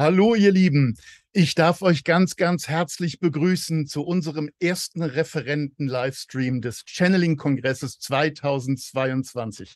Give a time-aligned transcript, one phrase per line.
[0.00, 0.96] Hallo, ihr Lieben.
[1.32, 9.74] Ich darf euch ganz, ganz herzlich begrüßen zu unserem ersten Referenten-Livestream des Channeling-Kongresses 2022.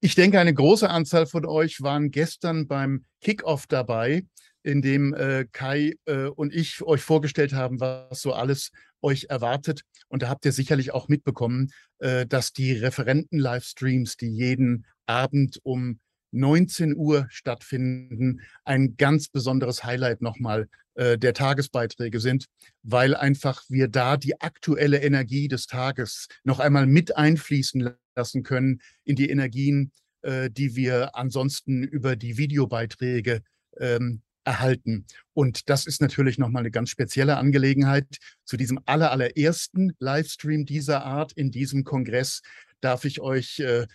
[0.00, 4.24] Ich denke, eine große Anzahl von euch waren gestern beim Kickoff dabei,
[4.64, 9.82] in dem äh, Kai äh, und ich euch vorgestellt haben, was so alles euch erwartet.
[10.08, 16.00] Und da habt ihr sicherlich auch mitbekommen, äh, dass die Referenten-Livestreams, die jeden Abend um
[16.32, 22.46] 19 Uhr stattfinden, ein ganz besonderes Highlight nochmal äh, der Tagesbeiträge sind,
[22.82, 28.80] weil einfach wir da die aktuelle Energie des Tages noch einmal mit einfließen lassen können
[29.04, 33.42] in die Energien, äh, die wir ansonsten über die Videobeiträge
[33.78, 35.06] ähm, erhalten.
[35.34, 38.06] Und das ist natürlich nochmal eine ganz spezielle Angelegenheit.
[38.44, 42.42] Zu diesem allerersten Livestream dieser Art in diesem Kongress
[42.80, 43.86] darf ich euch äh,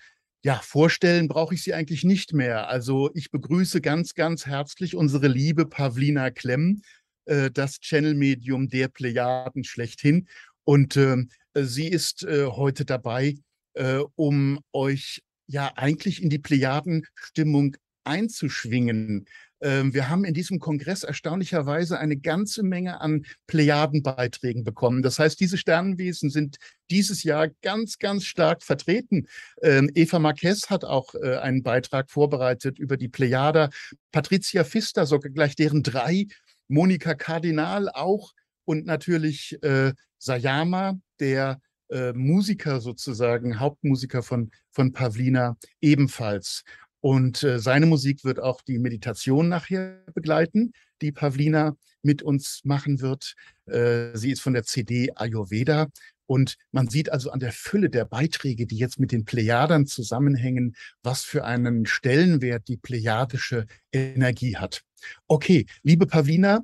[0.43, 2.67] ja, vorstellen brauche ich sie eigentlich nicht mehr.
[2.67, 6.81] Also ich begrüße ganz, ganz herzlich unsere liebe Pavlina Klemm,
[7.25, 10.27] äh, das Channel-Medium der Plejaden schlechthin.
[10.65, 13.35] Und äh, sie ist äh, heute dabei,
[13.73, 19.25] äh, um euch ja eigentlich in die Plejaden-Stimmung einzuschwingen.
[19.63, 25.01] Ähm, wir haben in diesem Kongress erstaunlicherweise eine ganze Menge an Plejadenbeiträgen bekommen.
[25.01, 26.57] Das heißt, diese Sternenwesen sind
[26.91, 29.27] dieses Jahr ganz, ganz stark vertreten.
[29.61, 33.69] Ähm, Eva Marquez hat auch äh, einen Beitrag vorbereitet über die Plejader.
[34.11, 36.27] Patricia Pfister, sogar gleich deren drei.
[36.67, 38.33] Monika Kardinal auch.
[38.65, 46.63] Und natürlich äh, Sayama, der äh, Musiker sozusagen, Hauptmusiker von, von Pavlina ebenfalls.
[47.03, 53.01] Und äh, seine Musik wird auch die Meditation nachher begleiten, die Pavlina mit uns machen
[53.01, 53.35] wird.
[53.65, 55.89] Äh, sie ist von der CD Ayurveda.
[56.27, 60.77] Und man sieht also an der Fülle der Beiträge, die jetzt mit den Plejadern zusammenhängen,
[61.01, 64.83] was für einen Stellenwert die plejadische Energie hat.
[65.27, 66.61] Okay, liebe Pavlina,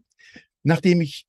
[0.64, 1.26] nachdem ich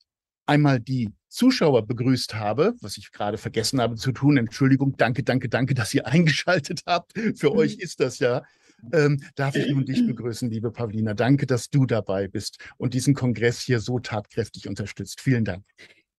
[0.47, 4.37] einmal die Zuschauer begrüßt habe, was ich gerade vergessen habe zu tun.
[4.37, 7.13] Entschuldigung, danke, danke, danke, dass ihr eingeschaltet habt.
[7.35, 8.45] Für euch ist das ja
[8.93, 11.15] ähm, darf ich nun dich begrüßen, liebe Pavlina.
[11.15, 15.21] Danke, dass du dabei bist und diesen Kongress hier so tatkräftig unterstützt.
[15.21, 15.65] Vielen Dank.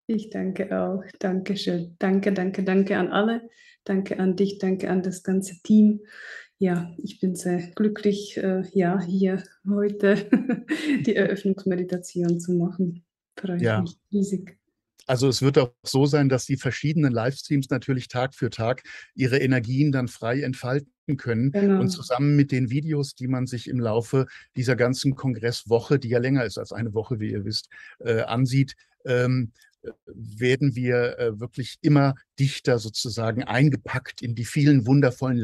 [0.08, 1.04] Ich danke auch.
[1.20, 1.96] Dankeschön.
[2.00, 3.50] Danke, danke, danke an alle.
[3.84, 6.02] Danke an dich, danke an das ganze Team.
[6.60, 10.16] Ja, ich bin sehr glücklich, äh, ja, hier heute
[11.06, 13.04] die Eröffnungsmeditation zu machen.
[13.36, 13.82] Freue ja.
[13.82, 14.61] mich riesig.
[15.12, 18.82] Also es wird auch so sein, dass die verschiedenen Livestreams natürlich Tag für Tag
[19.14, 21.82] ihre Energien dann frei entfalten können genau.
[21.82, 26.20] und zusammen mit den Videos, die man sich im Laufe dieser ganzen Kongresswoche, die ja
[26.20, 27.68] länger ist als eine Woche, wie ihr wisst,
[28.00, 29.52] äh, ansieht, ähm,
[30.06, 35.36] werden wir äh, wirklich immer dichter sozusagen eingepackt in die vielen wundervollen,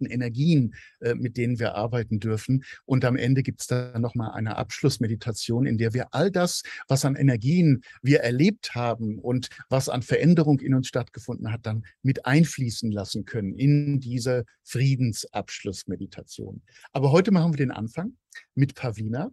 [0.00, 2.64] leichten Energien, äh, mit denen wir arbeiten dürfen.
[2.84, 7.04] Und am Ende gibt es dann nochmal eine Abschlussmeditation, in der wir all das, was
[7.04, 12.26] an Energien wir erlebt haben und was an Veränderung in uns stattgefunden hat, dann mit
[12.26, 16.62] einfließen lassen können in diese Friedensabschlussmeditation.
[16.92, 18.16] Aber heute machen wir den Anfang
[18.54, 19.30] mit Pavlina.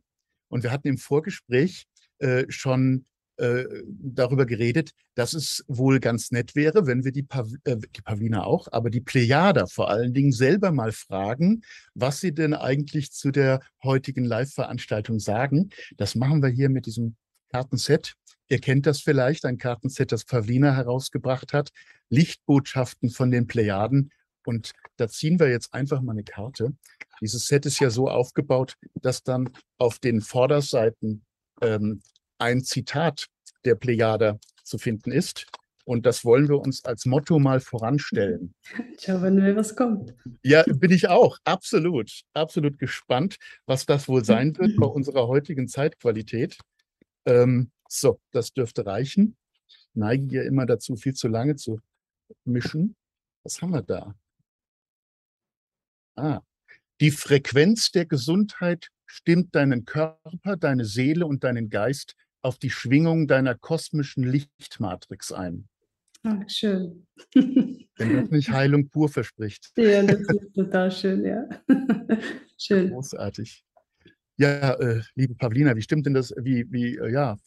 [0.50, 1.88] Und wir hatten im Vorgespräch
[2.20, 3.06] äh, schon
[3.38, 8.02] äh, darüber geredet, dass es wohl ganz nett wäre, wenn wir die, Pav äh, die
[8.02, 13.12] Pavlina auch, aber die Plejader vor allen Dingen selber mal fragen, was sie denn eigentlich
[13.12, 15.70] zu der heutigen Live-Veranstaltung sagen.
[15.98, 17.16] Das machen wir hier mit diesem
[17.52, 18.14] Kartenset.
[18.50, 21.70] Ihr kennt das vielleicht, ein Kartenset, das Pavlina herausgebracht hat.
[22.10, 24.12] Lichtbotschaften von den Plejaden.
[24.46, 26.74] Und da ziehen wir jetzt einfach mal eine Karte.
[27.22, 31.26] Dieses Set ist ja so aufgebaut, dass dann auf den Vorderseiten
[31.62, 32.02] ähm,
[32.38, 33.28] ein Zitat
[33.66, 35.48] der Plejade zu finden ist.
[35.86, 38.54] Und das wollen wir uns als Motto mal voranstellen.
[39.00, 40.14] Schauen wir, was kommt.
[40.44, 41.38] Ja, bin ich auch.
[41.46, 42.24] Absolut.
[42.34, 46.58] Absolut gespannt, was das wohl sein wird bei unserer heutigen Zeitqualität.
[47.26, 49.38] Ähm, so, das dürfte reichen.
[49.70, 51.80] Ich neige ja immer dazu, viel zu lange zu
[52.44, 52.98] mischen.
[53.44, 54.14] Was haben wir da?
[56.18, 56.42] Ah,
[57.00, 63.28] die Frequenz der Gesundheit stimmt deinen Körper, deine Seele und deinen Geist auf die Schwingung
[63.28, 65.68] deiner kosmischen Lichtmatrix ein.
[66.24, 67.08] Ach, schön.
[67.34, 69.72] Wenn das nicht Heilung pur verspricht.
[69.78, 71.48] Ja, das ist total schön, ja.
[72.58, 72.90] schön.
[72.90, 73.64] Großartig.
[74.38, 77.38] Ja, äh, liebe Pavlina, wie stimmt denn das, wie, wie, äh, ja,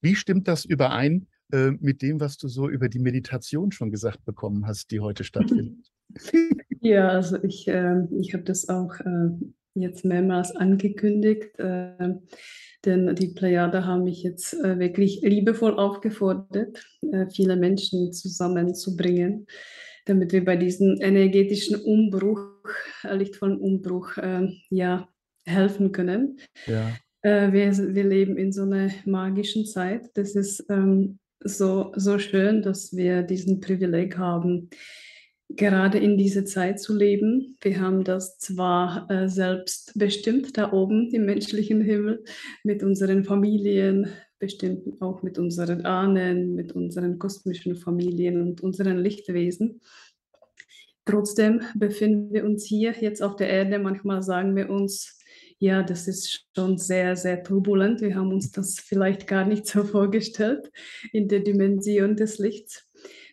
[0.00, 4.24] wie stimmt das überein äh, mit dem, was du so über die Meditation schon gesagt
[4.24, 5.90] bekommen hast, die heute stattfindet?
[6.80, 9.30] Ja, also ich, ähm, ich habe das auch äh,
[9.80, 11.50] jetzt mehrmals angekündigt.
[11.58, 12.22] Ähm,
[12.84, 19.46] denn die Plejade haben mich jetzt äh, wirklich liebevoll aufgefordert, äh, viele Menschen zusammenzubringen,
[20.04, 22.40] damit wir bei diesem energetischen Umbruch,
[23.02, 25.08] äh, lichtvollen Umbruch, äh, ja,
[25.44, 26.38] helfen können.
[26.66, 26.92] Ja.
[27.22, 30.10] Äh, wir, wir leben in so einer magischen Zeit.
[30.14, 34.70] Das ist ähm, so, so schön, dass wir diesen Privileg haben,
[35.48, 37.56] gerade in dieser Zeit zu leben.
[37.60, 42.24] Wir haben das zwar äh, selbst bestimmt da oben im menschlichen Himmel
[42.64, 44.08] mit unseren Familien,
[44.38, 49.80] bestimmt auch mit unseren Ahnen, mit unseren kosmischen Familien und unseren Lichtwesen.
[51.04, 53.78] Trotzdem befinden wir uns hier jetzt auf der Erde.
[53.78, 55.18] Manchmal sagen wir uns,
[55.58, 58.00] ja, das ist schon sehr, sehr turbulent.
[58.00, 60.70] Wir haben uns das vielleicht gar nicht so vorgestellt
[61.12, 62.87] in der Dimension des Lichts.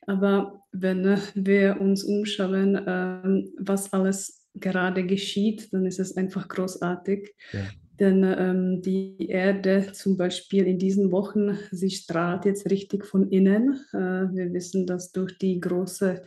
[0.07, 7.33] Aber wenn wir uns umschauen, ähm, was alles gerade geschieht, dann ist es einfach großartig.
[7.51, 7.59] Ja.
[7.99, 13.79] Denn ähm, die Erde zum Beispiel in diesen Wochen, sie strahlt jetzt richtig von innen.
[13.93, 13.97] Äh,
[14.35, 16.23] wir wissen, dass durch die große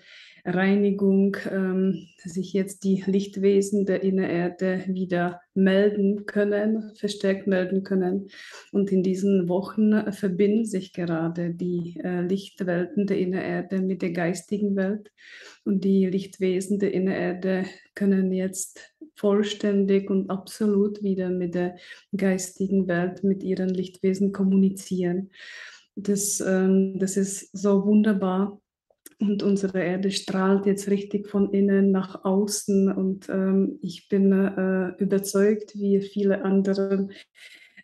[0.54, 8.28] Reinigung ähm, sich jetzt die Lichtwesen der Innererde wieder melden können, verstärkt melden können.
[8.72, 14.76] Und in diesen Wochen verbinden sich gerade die äh, Lichtwelten der Innererde mit der geistigen
[14.76, 15.12] Welt.
[15.64, 18.80] Und die Lichtwesen der Innererde können jetzt
[19.14, 21.76] vollständig und absolut wieder mit der
[22.16, 25.30] geistigen Welt, mit ihren Lichtwesen kommunizieren.
[25.96, 28.60] Das, ähm, das ist so wunderbar
[29.20, 32.92] und unsere Erde strahlt jetzt richtig von innen nach außen.
[32.92, 37.08] Und ähm, ich bin äh, überzeugt, wie viele andere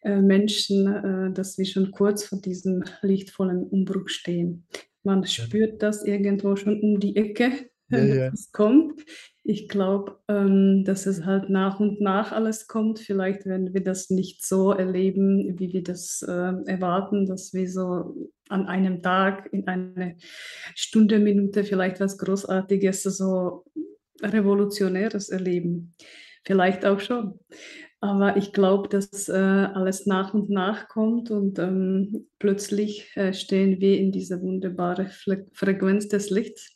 [0.02, 4.66] äh, Menschen, äh, dass wir schon kurz vor diesem lichtvollen Umbruch stehen.
[5.02, 7.52] Man spürt das irgendwo schon um die Ecke,
[7.90, 8.26] ja, ja.
[8.32, 9.04] es kommt.
[9.46, 12.98] Ich glaube, ähm, dass es halt nach und nach alles kommt.
[12.98, 18.30] Vielleicht, wenn wir das nicht so erleben, wie wir das äh, erwarten, dass wir so
[18.48, 20.14] an einem Tag, in einer
[20.74, 23.64] Stunde, Minute vielleicht was Großartiges, so
[24.22, 25.94] Revolutionäres erleben.
[26.44, 27.38] Vielleicht auch schon.
[28.00, 33.80] Aber ich glaube, dass äh, alles nach und nach kommt und ähm, plötzlich äh, stehen
[33.80, 36.73] wir in dieser wunderbaren Fre Frequenz des Lichts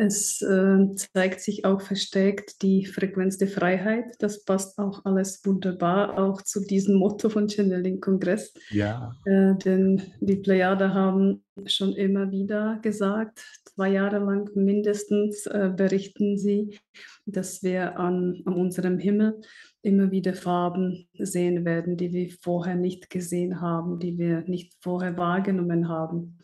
[0.00, 4.14] es äh, zeigt sich auch verstärkt die Frequenz der Freiheit.
[4.20, 8.54] Das passt auch alles wunderbar, auch zu diesem Motto von Channeling Kongress.
[8.70, 9.12] Ja.
[9.24, 16.38] Äh, denn die Plejade haben schon immer wieder gesagt, zwei Jahre lang mindestens äh, berichten
[16.38, 16.78] sie,
[17.26, 19.40] dass wir an, an unserem Himmel
[19.82, 25.16] immer wieder Farben sehen werden, die wir vorher nicht gesehen haben, die wir nicht vorher
[25.16, 26.38] wahrgenommen haben.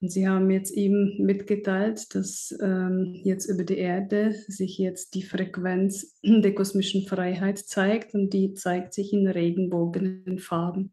[0.00, 5.22] Und Sie haben jetzt eben mitgeteilt, dass ähm, jetzt über die Erde sich jetzt die
[5.22, 10.92] Frequenz der kosmischen Freiheit zeigt und die zeigt sich in regenbogenen Farben.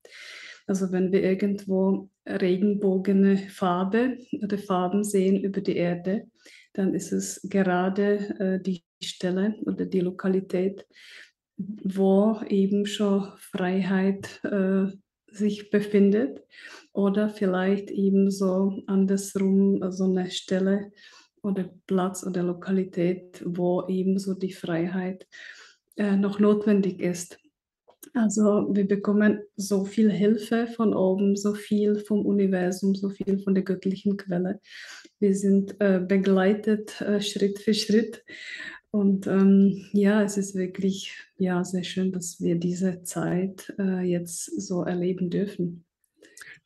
[0.65, 6.27] Also wenn wir irgendwo regenbogene Farbe oder Farben sehen über die Erde,
[6.71, 10.88] dann ist es gerade äh, die Stelle oder die Lokalität,
[11.57, 14.85] wo eben schon Freiheit äh,
[15.33, 16.41] sich befindet
[16.94, 20.91] oder vielleicht eben so andersrum so eine Stelle
[21.41, 25.27] oder Platz oder Lokalität, wo eben so die Freiheit
[25.97, 27.38] äh, noch notwendig ist.
[28.13, 33.56] Also wir bekommen so viel Hilfe von oben, so viel vom Universum, so viel von
[33.56, 34.59] der göttlichen Quelle.
[35.19, 38.24] Wir sind äh, begleitet äh, Schritt für Schritt.
[38.95, 44.45] Und ähm, ja, es ist wirklich ja, sehr schön, dass wir diese Zeit äh, jetzt
[44.62, 45.84] so erleben dürfen.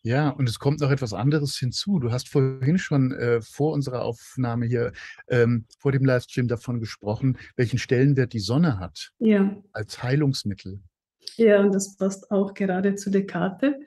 [0.04, 2.00] Ja, und es kommt noch etwas anderes hinzu.
[2.00, 4.92] Du hast vorhin schon äh, vor unserer Aufnahme hier,
[5.30, 9.56] ähm, vor dem Livestream davon gesprochen, welchen Stellenwert die Sonne hat ja.
[9.72, 10.82] als Heilungsmittel.
[11.36, 13.79] Ja, und das passt auch gerade zu der Karte,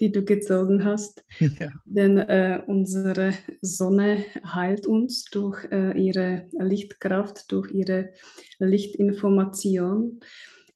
[0.00, 1.24] die du gezogen hast.
[1.58, 1.68] Ja.
[1.84, 8.10] Denn äh, unsere Sonne heilt uns durch äh, ihre Lichtkraft, durch ihre
[8.58, 10.20] Lichtinformation.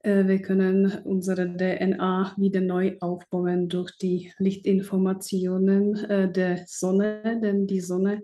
[0.03, 7.67] Äh, wir können unsere DNA wieder neu aufbauen durch die Lichtinformationen äh, der Sonne, denn
[7.67, 8.23] die Sonne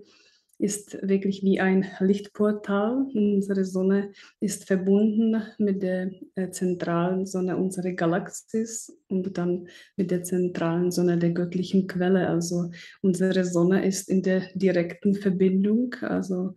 [0.62, 3.09] ist wirklich wie ein Lichtportal.
[3.14, 9.66] Unsere Sonne ist verbunden mit der äh, zentralen Sonne unserer Galaxis und dann
[9.97, 12.28] mit der zentralen Sonne der göttlichen Quelle.
[12.28, 15.97] Also unsere Sonne ist in der direkten Verbindung.
[16.00, 16.54] Also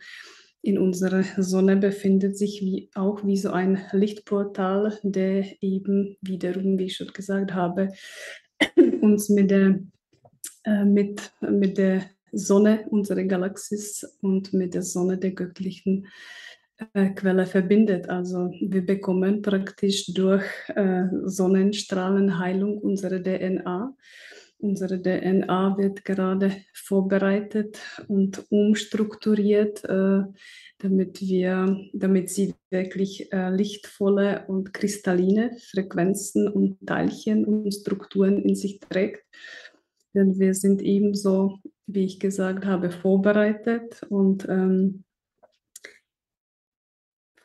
[0.62, 6.86] in unserer Sonne befindet sich wie, auch wie so ein Lichtportal, der eben wiederum, wie
[6.86, 7.90] ich schon gesagt habe,
[9.02, 9.80] uns mit der,
[10.64, 12.04] äh, mit, mit der
[12.36, 16.08] Sonne unserer Galaxis und mit der Sonne der göttlichen
[16.94, 18.10] äh, Quelle verbindet.
[18.10, 23.96] Also wir bekommen praktisch durch äh, Sonnenstrahlen Heilung unserer DNA
[24.66, 30.24] unsere DNA wird gerade vorbereitet und umstrukturiert, äh,
[30.80, 38.56] damit wir, damit sie wirklich äh, lichtvolle und kristalline Frequenzen und Teilchen und Strukturen in
[38.56, 39.24] sich trägt.
[40.16, 45.04] Denn wir sind ebenso, wie ich gesagt habe, vorbereitet und ähm,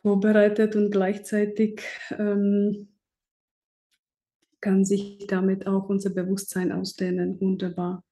[0.01, 1.81] vorbereitet und gleichzeitig
[2.17, 2.87] ähm,
[4.61, 7.39] kann sich damit auch unser Bewusstsein ausdehnen.
[7.41, 8.03] Wunderbar.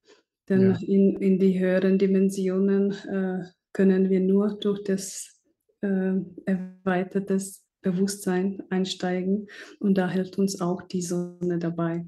[0.50, 0.80] Denn ja.
[0.86, 5.40] in, in die höheren Dimensionen äh, können wir nur durch das
[5.82, 9.48] äh, erweitertes Bewusstsein einsteigen
[9.80, 12.06] und da hält uns auch die Sonne dabei.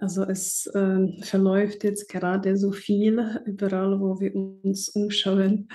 [0.00, 5.68] Also es äh, verläuft jetzt gerade so viel, überall wo wir uns umschauen,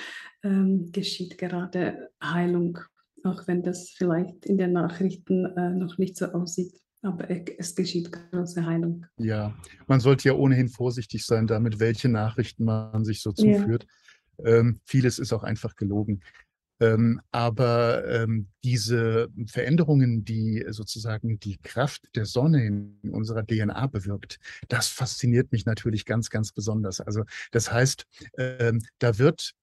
[0.44, 2.80] ähm, geschieht gerade Heilung,
[3.24, 6.74] auch wenn das vielleicht in den Nachrichten äh, noch nicht so aussieht.
[7.01, 9.06] Aber es geschieht große Heilung.
[9.18, 9.53] Ja,
[9.88, 13.86] man sollte ja ohnehin vorsichtig sein damit, welche Nachrichten man sich so zuführt.
[14.38, 14.60] Ja.
[14.60, 16.22] Ähm, vieles ist auch einfach gelogen.
[16.83, 24.39] Ähm, aber ähm, diese Veränderungen, die sozusagen die Kraft der Sonne in unserer DNA bewirkt,
[24.67, 26.99] das fasziniert mich natürlich ganz, ganz besonders.
[26.99, 28.05] Also das heißt,
[28.37, 29.53] ähm, da wird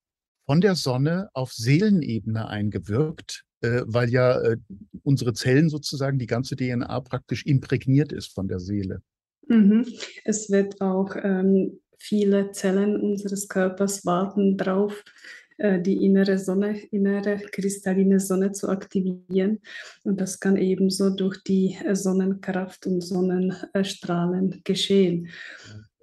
[0.47, 4.57] von der Sonne auf Seelenebene eingewirkt, äh, weil ja äh,
[5.03, 9.01] unsere Zellen sozusagen, die ganze DNA praktisch imprägniert ist von der Seele.
[9.47, 9.85] Mhm.
[10.23, 15.40] Es wird auch ähm, viele Zellen unseres Körpers warten darauf, äh,
[15.81, 19.59] die innere Sonne, innere kristalline Sonne zu aktivieren.
[20.03, 25.29] Und das kann ebenso durch die äh, Sonnenkraft und Sonnenstrahlen geschehen.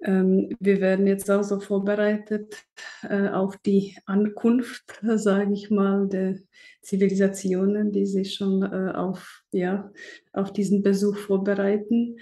[0.01, 2.55] Ähm, wir werden jetzt auch so vorbereitet
[3.03, 6.37] äh, auf die Ankunft, sage ich mal, der
[6.81, 9.91] Zivilisationen, die sich schon auf, ja,
[10.31, 12.17] auf diesen Besuch vorbereiten.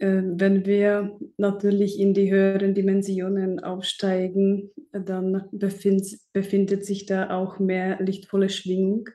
[0.00, 7.58] Ähm, wenn wir natürlich in die höheren Dimensionen aufsteigen, dann befind, befindet sich da auch
[7.58, 9.08] mehr lichtvolle Schwingung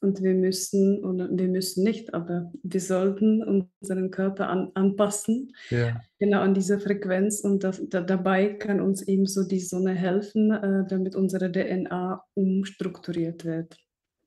[0.00, 6.00] und wir müssen, oder wir müssen nicht, aber wir sollten unseren Körper an, anpassen, ja.
[6.18, 10.84] genau an diese Frequenz und das, da, dabei kann uns ebenso die Sonne helfen, äh,
[10.88, 13.76] damit unsere DNA umstrukturiert wird.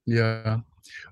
[0.06, 0.66] Ja,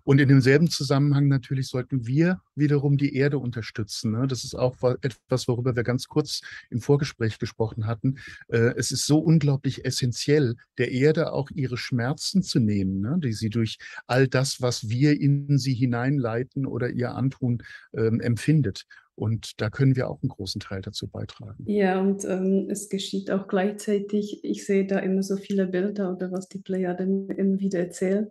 [0.03, 4.11] und in demselben Zusammenhang natürlich sollten wir wiederum die Erde unterstützen.
[4.11, 4.27] Ne?
[4.27, 8.17] Das ist auch etwas, worüber wir ganz kurz im Vorgespräch gesprochen hatten.
[8.47, 13.17] Äh, es ist so unglaublich essentiell, der Erde auch ihre Schmerzen zu nehmen, ne?
[13.21, 18.85] die sie durch all das, was wir in sie hineinleiten oder ihr antun, ähm, empfindet.
[19.17, 21.63] Und da können wir auch einen großen Teil dazu beitragen.
[21.65, 26.31] Ja, und ähm, es geschieht auch gleichzeitig, ich sehe da immer so viele Bilder oder
[26.31, 28.29] was die Plejaden immer wieder erzählen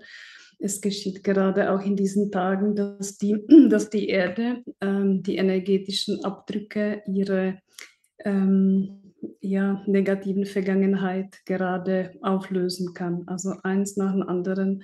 [0.58, 6.24] es geschieht gerade auch in diesen Tagen, dass die, dass die Erde ähm, die energetischen
[6.24, 7.54] Abdrücke ihrer
[8.24, 9.02] ähm,
[9.40, 13.24] ja, negativen Vergangenheit gerade auflösen kann.
[13.26, 14.82] Also eins nach dem anderen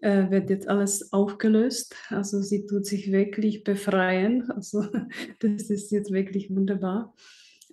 [0.00, 1.94] äh, wird jetzt alles aufgelöst.
[2.08, 4.50] Also sie tut sich wirklich befreien.
[4.50, 4.86] Also
[5.40, 7.14] das ist jetzt wirklich wunderbar.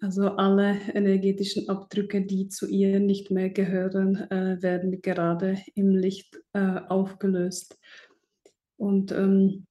[0.05, 6.39] Also alle energetischen Abdrücke, die zu ihr nicht mehr gehören, äh, werden gerade im Licht
[6.53, 7.79] äh, aufgelöst.
[8.77, 9.65] Und ähm,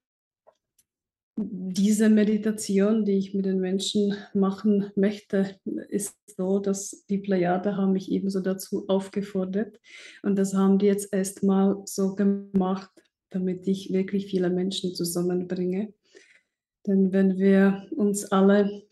[1.36, 5.56] diese Meditation, die ich mit den Menschen machen möchte,
[5.88, 9.78] ist so, dass die Plejade haben mich ebenso dazu aufgefordert.
[10.24, 12.90] Und das haben die jetzt erstmal so gemacht,
[13.30, 15.94] damit ich wirklich viele Menschen zusammenbringe.
[16.88, 18.82] Denn wenn wir uns alle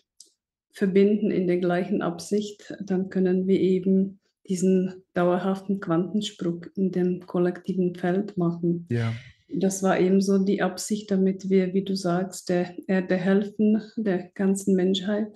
[0.73, 7.95] verbinden in der gleichen Absicht, dann können wir eben diesen dauerhaften Quantensprung in dem kollektiven
[7.95, 8.87] Feld machen.
[8.91, 9.13] Ja.
[9.55, 14.31] Das war eben so die Absicht, damit wir, wie du sagst, der Erde helfen, der
[14.35, 15.29] ganzen Menschheit.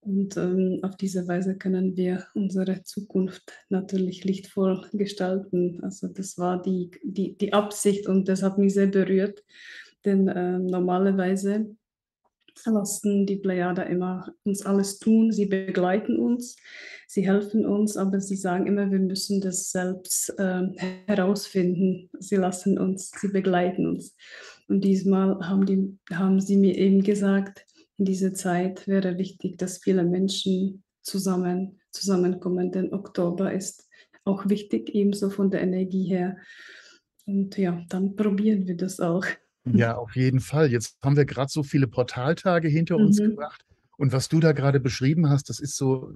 [0.00, 5.80] Und ähm, auf diese Weise können wir unsere Zukunft natürlich lichtvoll gestalten.
[5.82, 9.44] Also das war die, die, die Absicht und das hat mich sehr berührt,
[10.06, 11.76] denn äh, normalerweise
[12.66, 15.32] lassen die Plejada immer uns alles tun.
[15.32, 16.56] Sie begleiten uns,
[17.06, 20.68] sie helfen uns, aber sie sagen immer, wir müssen das selbst äh,
[21.06, 22.10] herausfinden.
[22.18, 24.14] Sie lassen uns, sie begleiten uns.
[24.68, 27.64] Und diesmal haben, die, haben sie mir eben gesagt,
[27.98, 33.88] in dieser Zeit wäre wichtig, dass viele Menschen zusammen, zusammenkommen, denn Oktober ist
[34.24, 36.36] auch wichtig, ebenso von der Energie her.
[37.26, 39.24] Und ja, dann probieren wir das auch.
[39.76, 40.70] Ja, auf jeden Fall.
[40.70, 43.30] Jetzt haben wir gerade so viele Portaltage hinter uns mhm.
[43.30, 43.64] gebracht.
[43.98, 46.14] Und was du da gerade beschrieben hast, das ist so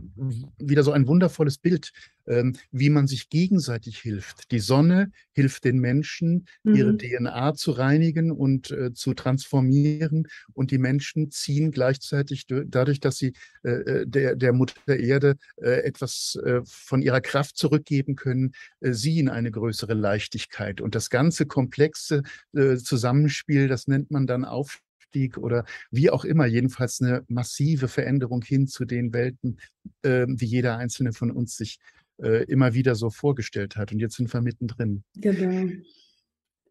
[0.57, 1.93] wieder so ein wundervolles Bild,
[2.27, 4.53] ähm, wie man sich gegenseitig hilft.
[4.53, 6.75] Die Sonne hilft den Menschen, mhm.
[6.77, 10.29] ihre DNA zu reinigen und äh, zu transformieren.
[10.53, 13.33] Und die Menschen ziehen gleichzeitig dadurch, dass sie
[13.65, 18.93] äh, äh, der, der Mutter Erde äh, etwas äh, von ihrer Kraft zurückgeben können, äh,
[18.93, 20.81] sie in eine größere Leichtigkeit.
[20.81, 22.23] Und das ganze komplexe
[22.53, 28.43] Zusammenspiel, das nennt man dann Aufstieg Aufstieg oder wie auch immer, jedenfalls eine massive Veränderung
[28.43, 29.59] hin zu den Welten,
[30.03, 31.79] äh, die jeder einzelne von uns sich
[32.23, 33.93] äh, immer wieder so vorgestellt hat.
[33.93, 35.05] Und jetzt sind wir mittendrin.
[35.17, 35.71] Genau.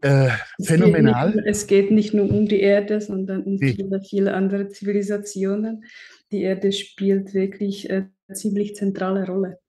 [0.02, 1.32] Äh, es phänomenal.
[1.32, 3.74] Geht nicht, es geht nicht nur um die Erde, sondern um nee.
[3.74, 5.84] viele, viele andere Zivilisationen.
[6.32, 9.60] Die Erde spielt wirklich eine äh, ziemlich zentrale Rolle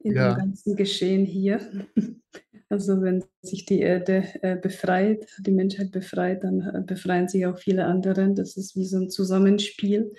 [0.00, 0.34] in ja.
[0.34, 1.60] dem ganzen Geschehen hier.
[2.72, 7.58] Also wenn sich die Erde äh, befreit, die Menschheit befreit, dann äh, befreien sich auch
[7.58, 8.32] viele andere.
[8.32, 10.14] Das ist wie so ein Zusammenspiel.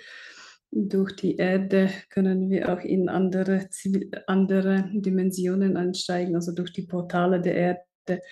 [0.70, 3.68] Durch die Erde können wir auch in andere,
[4.28, 8.22] andere Dimensionen einsteigen, also durch die Portale der Erde.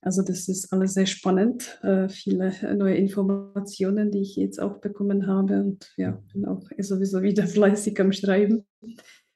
[0.00, 5.26] Also das ist alles sehr spannend, äh, viele neue Informationen, die ich jetzt auch bekommen
[5.26, 8.64] habe und ja, bin auch sowieso wieder fleißig am Schreiben.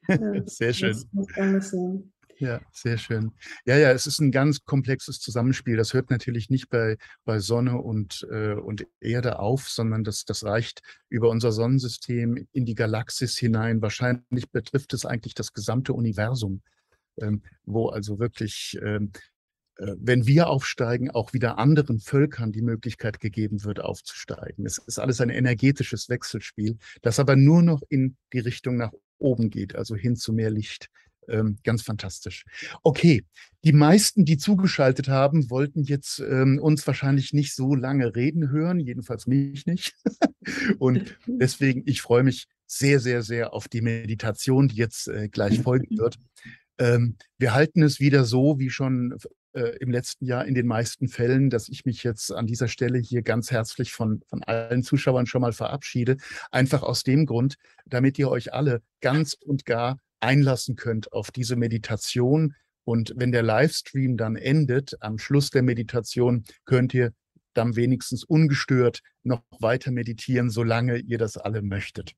[0.46, 0.96] sehr schön.
[1.36, 1.98] Alles, ja,
[2.72, 3.32] sehr schön.
[3.64, 5.76] Ja, ja, es ist ein ganz komplexes Zusammenspiel.
[5.76, 10.44] Das hört natürlich nicht bei, bei Sonne und, äh, und Erde auf, sondern das, das
[10.44, 13.82] reicht über unser Sonnensystem in die Galaxis hinein.
[13.82, 16.62] Wahrscheinlich betrifft es eigentlich das gesamte Universum,
[17.20, 19.12] ähm, wo also wirklich, ähm,
[19.76, 24.66] äh, wenn wir aufsteigen, auch wieder anderen Völkern die Möglichkeit gegeben wird, aufzusteigen.
[24.66, 29.50] Es ist alles ein energetisches Wechselspiel, das aber nur noch in die Richtung nach oben
[29.50, 30.88] geht, also hin zu mehr Licht.
[31.28, 32.44] Ähm, ganz fantastisch.
[32.82, 33.24] Okay,
[33.64, 38.80] die meisten, die zugeschaltet haben, wollten jetzt ähm, uns wahrscheinlich nicht so lange reden hören,
[38.80, 39.94] jedenfalls mich nicht.
[40.78, 45.60] Und deswegen, ich freue mich sehr, sehr, sehr auf die Meditation, die jetzt äh, gleich
[45.60, 46.18] folgen wird.
[46.78, 49.16] Ähm, wir halten es wieder so, wie schon
[49.52, 52.98] äh, im letzten Jahr in den meisten Fällen, dass ich mich jetzt an dieser Stelle
[52.98, 56.16] hier ganz herzlich von, von allen Zuschauern schon mal verabschiede.
[56.50, 61.56] Einfach aus dem Grund, damit ihr euch alle ganz und gar einlassen könnt auf diese
[61.56, 62.54] Meditation.
[62.84, 67.12] Und wenn der Livestream dann endet, am Schluss der Meditation, könnt ihr
[67.54, 72.14] dann wenigstens ungestört noch weiter meditieren, solange ihr das alle möchtet.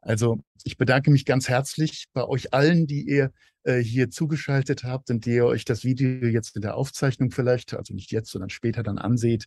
[0.00, 3.32] Also ich bedanke mich ganz herzlich bei euch allen, die ihr
[3.64, 7.74] äh, hier zugeschaltet habt und die ihr euch das Video jetzt in der Aufzeichnung vielleicht,
[7.74, 9.46] also nicht jetzt, sondern später dann anseht.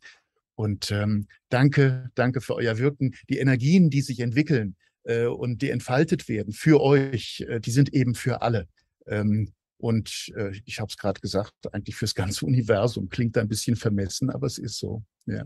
[0.55, 3.15] Und ähm, danke, danke für euer Wirken.
[3.29, 7.93] Die Energien, die sich entwickeln, äh, und die entfaltet werden für euch, äh, die sind
[7.93, 8.67] eben für alle.
[9.07, 13.09] Ähm, und äh, ich habe es gerade gesagt, eigentlich fürs ganze Universum.
[13.09, 15.03] Klingt ein bisschen vermessen, aber es ist so.
[15.25, 15.45] Ja.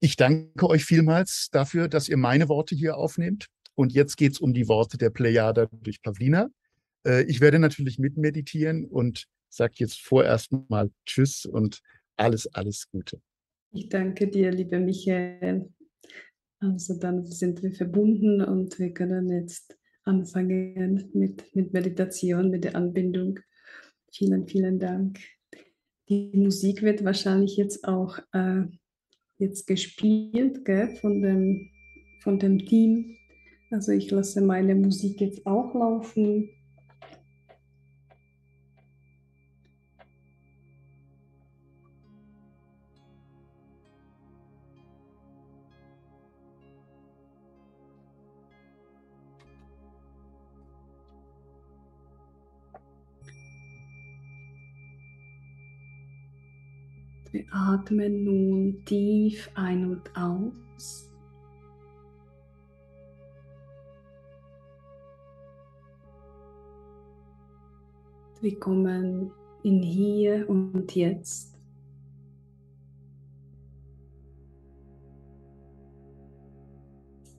[0.00, 3.46] Ich danke euch vielmals dafür, dass ihr meine Worte hier aufnehmt.
[3.74, 6.48] Und jetzt geht es um die Worte der Plejada durch Pavlina.
[7.06, 11.80] Äh, ich werde natürlich mitmeditieren und sage jetzt vorerst mal Tschüss und
[12.16, 13.20] alles, alles Gute.
[13.72, 15.70] Ich danke dir, lieber Michael.
[16.60, 22.76] Also dann sind wir verbunden und wir können jetzt anfangen mit, mit Meditation, mit der
[22.76, 23.38] Anbindung.
[24.12, 25.18] Vielen, vielen Dank.
[26.08, 28.64] Die Musik wird wahrscheinlich jetzt auch äh,
[29.38, 31.70] jetzt gespielt gell, von, dem,
[32.22, 33.16] von dem Team.
[33.70, 36.50] Also ich lasse meine Musik jetzt auch laufen.
[57.50, 61.10] Wir atmen nun tief ein und aus.
[68.40, 69.32] Wir kommen
[69.64, 71.58] in hier und jetzt.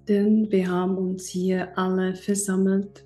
[0.07, 3.05] Denn wir haben uns hier alle versammelt,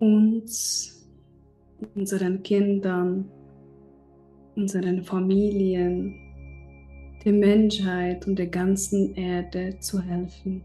[0.00, 1.08] uns,
[1.94, 3.30] unseren Kindern,
[4.56, 6.14] unseren Familien,
[7.24, 10.62] der Menschheit und der ganzen Erde zu helfen.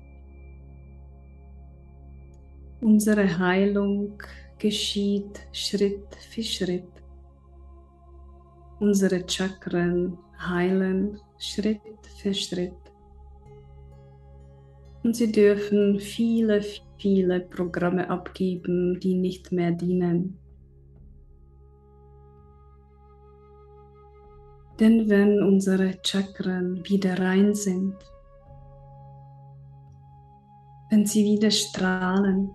[2.81, 4.21] Unsere Heilung
[4.57, 6.83] geschieht Schritt für Schritt.
[8.79, 11.81] Unsere Chakren heilen Schritt
[12.21, 12.73] für Schritt.
[15.03, 16.61] Und sie dürfen viele,
[16.97, 20.37] viele Programme abgeben, die nicht mehr dienen.
[24.79, 27.95] Denn wenn unsere Chakren wieder rein sind,
[30.89, 32.51] wenn sie wieder strahlen,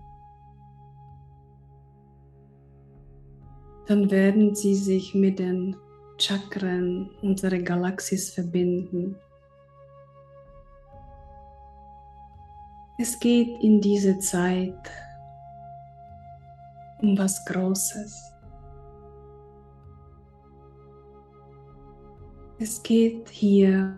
[3.85, 5.75] dann werden sie sich mit den
[6.17, 9.15] Chakren unserer Galaxis verbinden.
[12.97, 14.79] Es geht in dieser Zeit
[17.01, 18.34] um was Großes.
[22.57, 23.97] Es geht hier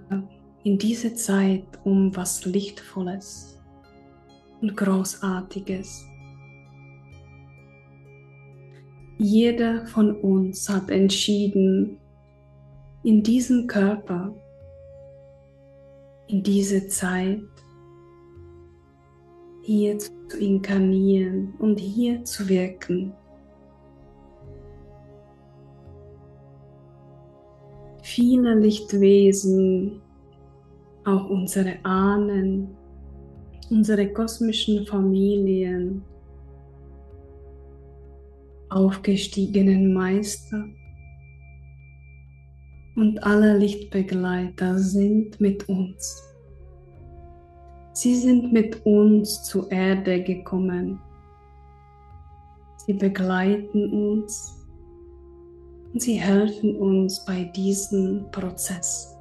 [0.64, 3.60] in dieser Zeit um was Lichtvolles
[4.62, 6.08] und Großartiges.
[9.20, 12.00] Jeder von uns hat entschieden,
[13.04, 14.34] in diesem Körper,
[16.28, 17.44] in dieser Zeit,
[19.62, 23.14] hier zu inkarnieren und hier zu wirken.
[28.10, 30.02] Viele Lichtwesen,
[31.04, 32.70] auch unsere Ahnen,
[33.70, 36.02] unsere kosmischen Familien,
[38.70, 40.64] aufgestiegenen Meister
[42.96, 46.24] und alle Lichtbegleiter sind mit uns.
[47.92, 50.98] Sie sind mit uns zur Erde gekommen.
[52.86, 54.57] Sie begleiten uns
[55.94, 59.18] und sie helfen uns bei diesem Prozess.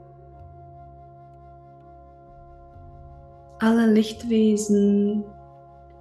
[3.59, 5.24] Alle Lichtwesen,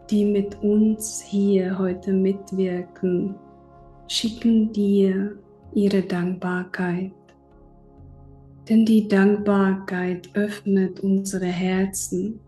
[0.10, 3.36] die mit uns hier heute mitwirken,
[4.08, 5.38] schicken dir
[5.73, 7.12] ihre Dankbarkeit.
[8.67, 12.39] Denn die Dankbarkeit öffnet unsere Herzen.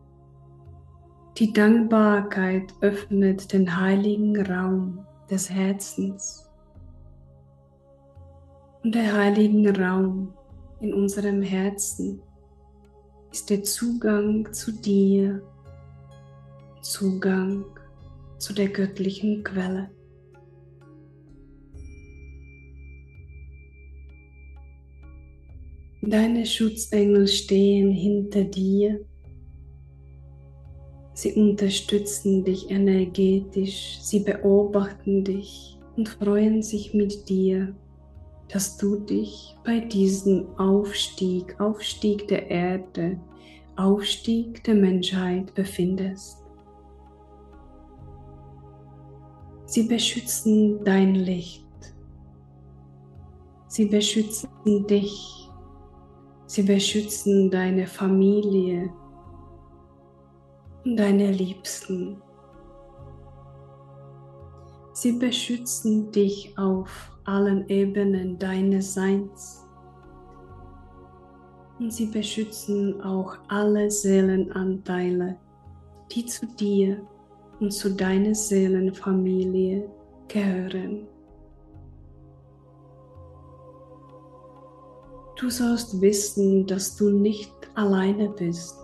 [1.38, 6.47] Die Dankbarkeit öffnet den heiligen Raum des Herzens.
[8.88, 10.34] Und der heiligen Raum
[10.80, 12.22] in unserem Herzen
[13.34, 15.42] ist der Zugang zu dir,
[16.82, 17.66] Zugang
[18.38, 19.90] zu der göttlichen Quelle.
[26.02, 29.02] Deine Schutzengel stehen hinter dir.
[31.14, 37.76] Sie unterstützen dich energetisch, sie beobachten dich und freuen sich mit dir,
[38.50, 43.20] dass du dich bei diesem Aufstieg, Aufstieg der Erde,
[43.76, 46.44] Aufstieg der Menschheit befindest.
[49.66, 51.66] Sie beschützen dein Licht.
[53.68, 55.50] Sie beschützen dich.
[56.46, 58.90] Sie beschützen deine Familie
[60.86, 62.22] und deine Liebsten.
[64.94, 69.64] Sie beschützen dich auf allen Ebenen deines Seins.
[71.78, 75.38] Und sie beschützen auch alle Seelenanteile,
[76.12, 77.06] die zu dir
[77.60, 79.88] und zu deiner Seelenfamilie
[80.28, 81.08] gehören.
[85.36, 88.76] Du sollst wissen, dass du nicht alleine bist,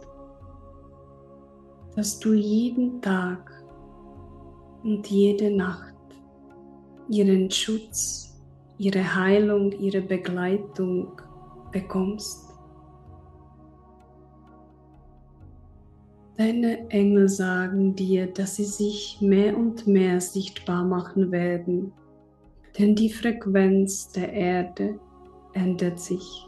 [1.95, 3.51] dass du jeden Tag
[4.83, 5.93] und jede Nacht
[7.09, 8.32] ihren Schutz,
[8.77, 11.21] ihre Heilung, ihre Begleitung
[11.71, 12.49] bekommst.
[16.35, 21.93] Deine Engel sagen dir, dass sie sich mehr und mehr sichtbar machen werden,
[22.77, 24.99] denn die Frequenz der Erde
[25.53, 26.47] ändert sich.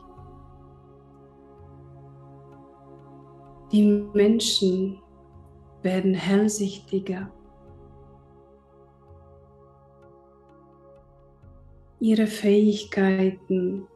[3.72, 3.84] Die
[4.14, 4.98] Menschen
[5.84, 7.30] werden hellsichtiger.
[12.06, 13.88] Ihre Fähigkeiten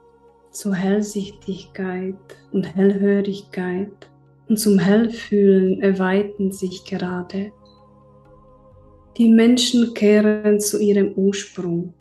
[0.49, 2.15] zur Hellsichtigkeit
[2.51, 3.91] und Hellhörigkeit
[4.47, 7.51] und zum Hellfühlen erweitern sich gerade.
[9.15, 11.93] Die Menschen kehren zu ihrem Ursprung,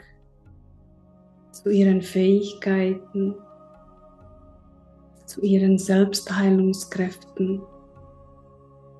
[1.52, 3.34] zu ihren Fähigkeiten,
[5.26, 7.60] zu ihren Selbstheilungskräften,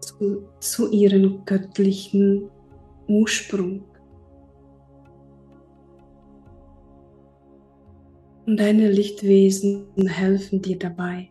[0.01, 2.51] zu, zu ihrem göttlichen
[3.07, 3.88] Ursprung.
[8.49, 11.29] Und deine Lichtwesen helfen dir dabei.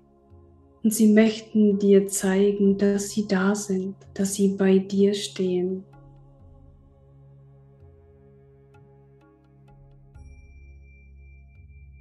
[0.83, 5.83] Und sie möchten dir zeigen, dass sie da sind, dass sie bei dir stehen.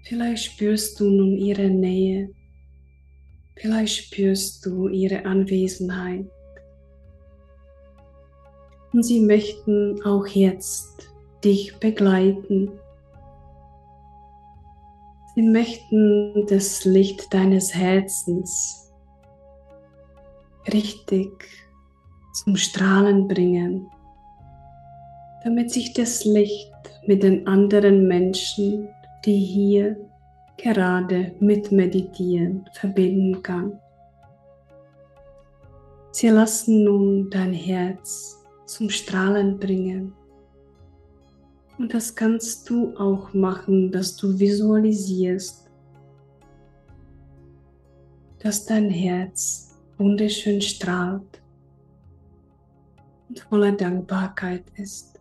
[0.04, 2.28] Vielleicht spürst du nun ihre Nähe.
[3.54, 6.26] Vielleicht spürst du ihre Anwesenheit.
[8.92, 11.08] Und sie möchten auch jetzt
[11.42, 12.68] dich begleiten
[15.36, 18.90] Sie möchten das Licht deines Herzens
[20.72, 21.30] richtig
[22.32, 23.86] zum Strahlen bringen,
[25.44, 26.72] damit sich das Licht
[27.06, 28.88] mit den anderen Menschen,
[29.26, 29.98] die hier
[30.56, 33.78] gerade mit meditieren, verbinden kann.
[36.12, 40.14] Sie lassen nun dein Herz zum Strahlen bringen.
[41.78, 45.70] Und das kannst du auch machen, dass du visualisierst,
[48.38, 51.42] dass dein Herz wunderschön strahlt
[53.28, 55.20] und voller Dankbarkeit ist.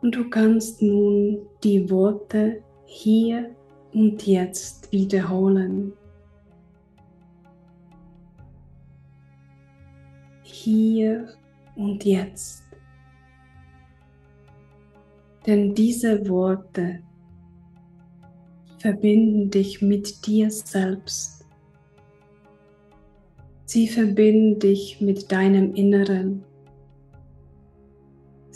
[0.00, 2.62] Und du kannst nun die Worte
[2.96, 3.54] hier
[3.92, 5.92] und jetzt wiederholen.
[10.42, 11.28] Hier
[11.76, 12.62] und jetzt.
[15.46, 17.02] Denn diese Worte
[18.78, 21.44] verbinden dich mit dir selbst.
[23.66, 26.45] Sie verbinden dich mit deinem Inneren.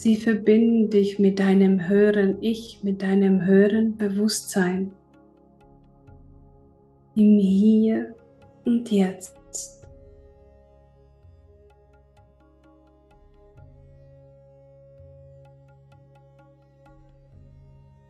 [0.02, 4.92] Sie verbinden dich mit deinem höheren Ich, mit deinem höheren Bewusstsein.
[7.14, 8.14] Im Hier
[8.64, 9.36] und Jetzt.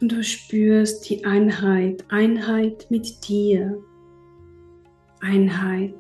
[0.00, 3.82] Und du spürst die Einheit, Einheit mit dir,
[5.18, 5.92] Einheit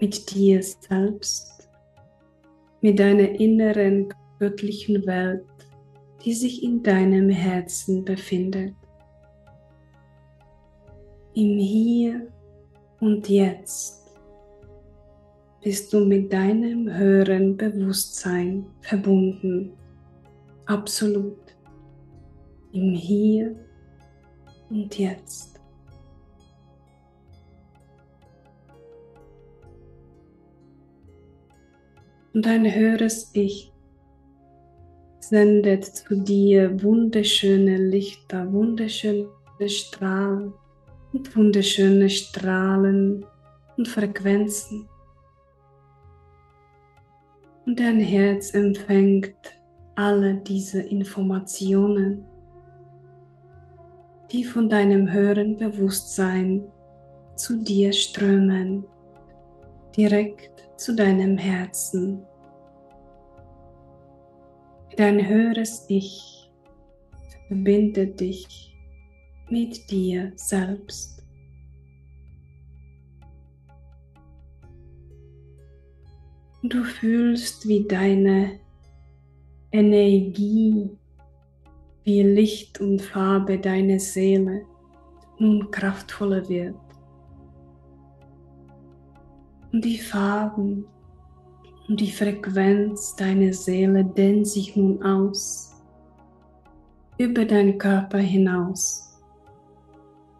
[0.00, 1.68] mit dir selbst,
[2.80, 4.08] mit deiner inneren
[4.40, 5.44] göttlichen Welt,
[6.24, 8.74] die sich in deinem Herzen befindet.
[11.34, 12.26] Im Hier
[13.00, 14.16] und Jetzt
[15.62, 19.72] bist du mit deinem höheren Bewusstsein verbunden,
[20.64, 21.38] absolut
[22.72, 23.54] im Hier
[24.70, 25.60] und Jetzt.
[32.32, 33.69] Und ein höheres Ich
[35.30, 39.28] sendet zu dir wunderschöne Lichter, wunderschöne
[39.66, 40.52] Strahlen
[41.12, 43.24] und wunderschöne Strahlen
[43.76, 44.88] und Frequenzen.
[47.64, 49.36] Und dein Herz empfängt
[49.94, 52.24] alle diese Informationen,
[54.32, 56.64] die von deinem höheren Bewusstsein
[57.36, 58.84] zu dir strömen,
[59.96, 62.26] direkt zu deinem Herzen
[65.00, 66.52] Dein höheres Ich
[67.48, 68.76] verbindet dich
[69.48, 71.24] mit dir selbst.
[76.62, 78.60] Du fühlst, wie deine
[79.72, 80.90] Energie,
[82.04, 84.66] wie Licht und Farbe deiner Seele
[85.38, 86.76] nun kraftvoller wird.
[89.72, 90.84] Und die Farben
[91.90, 95.74] und die Frequenz deiner Seele dehnt sich nun aus,
[97.18, 99.20] über deinen Körper hinaus.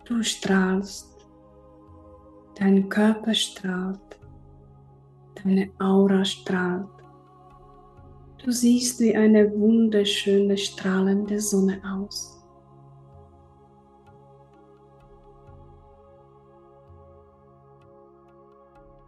[0.05, 1.27] Du strahlst,
[2.55, 3.99] dein Körper strahlt,
[5.43, 6.87] deine Aura strahlt.
[8.45, 12.40] Du siehst wie eine wunderschöne strahlende Sonne aus.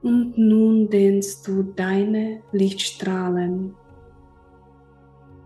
[0.03, 3.75] Und nun dehnst du deine Lichtstrahlen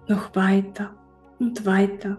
[0.08, 0.94] noch weiter
[1.38, 2.18] und weiter,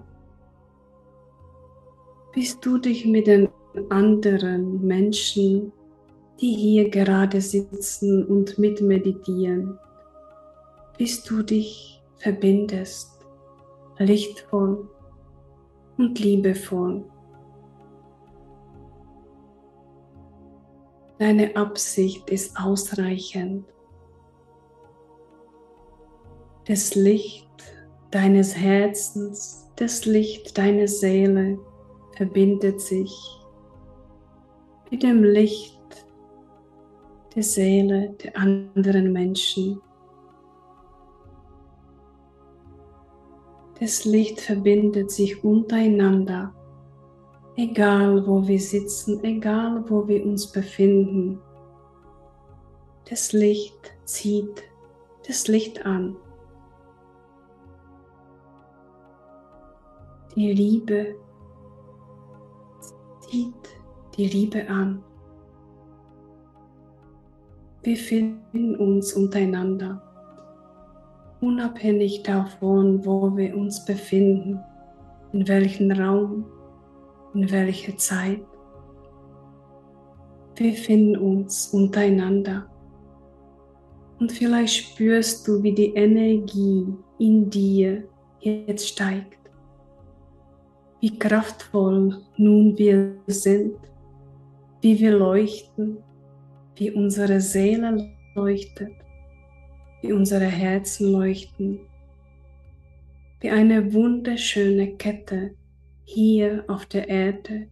[2.34, 3.50] bis du dich mit den
[3.90, 5.72] anderen Menschen,
[6.40, 9.80] die hier gerade sitzen und mitmeditieren,
[10.98, 13.26] bis du dich verbindest,
[13.98, 14.88] lichtvoll
[15.98, 17.04] und liebevoll.
[21.20, 23.66] Deine Absicht ist ausreichend.
[26.66, 27.48] Das Licht
[28.12, 31.58] deines Herzens, das Licht deiner Seele
[32.16, 33.12] verbindet sich
[34.92, 35.82] mit dem Licht
[37.36, 39.82] der Seele der anderen Menschen.
[43.80, 46.54] Das Licht verbindet sich untereinander
[47.58, 51.40] egal wo wir sitzen, egal wo wir uns befinden.
[53.10, 54.64] Das Licht zieht
[55.28, 56.16] das Licht an.
[60.36, 61.16] Die Liebe
[63.22, 63.54] zieht
[64.16, 65.04] die Liebe an.
[67.82, 70.04] Wir finden uns untereinander.
[71.40, 74.60] unabhängig davon, wo wir uns befinden,
[75.34, 76.46] in welchem Raum,
[77.38, 78.42] in welcher Zeit.
[80.56, 82.70] Wir finden uns untereinander.
[84.20, 86.88] Und vielleicht spürst du, wie die Energie
[87.20, 88.04] in dir
[88.40, 89.38] jetzt steigt.
[91.00, 93.78] Wie kraftvoll nun wir sind,
[94.82, 95.98] wie wir leuchten,
[96.76, 98.94] wie unsere Seele leuchtet
[100.02, 101.80] wie unsere Herzen leuchten,
[103.42, 105.56] wie eine wunderschöne Kette
[106.08, 107.68] hier auf der Erde.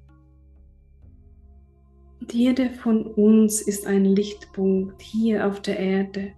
[2.20, 6.34] Und jeder von uns ist ein Lichtpunkt hier auf der Erde.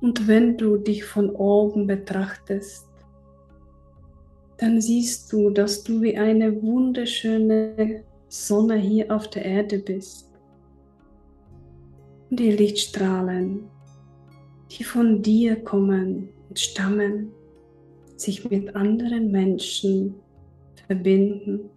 [0.00, 2.86] Und wenn du dich von oben betrachtest,
[4.58, 10.30] dann siehst du, dass du wie eine wunderschöne Sonne hier auf der Erde bist.
[12.30, 13.68] Und die Lichtstrahlen
[14.78, 17.32] die von dir kommen und stammen,
[18.24, 20.14] sich mit anderen Menschen
[20.86, 21.70] verbinden.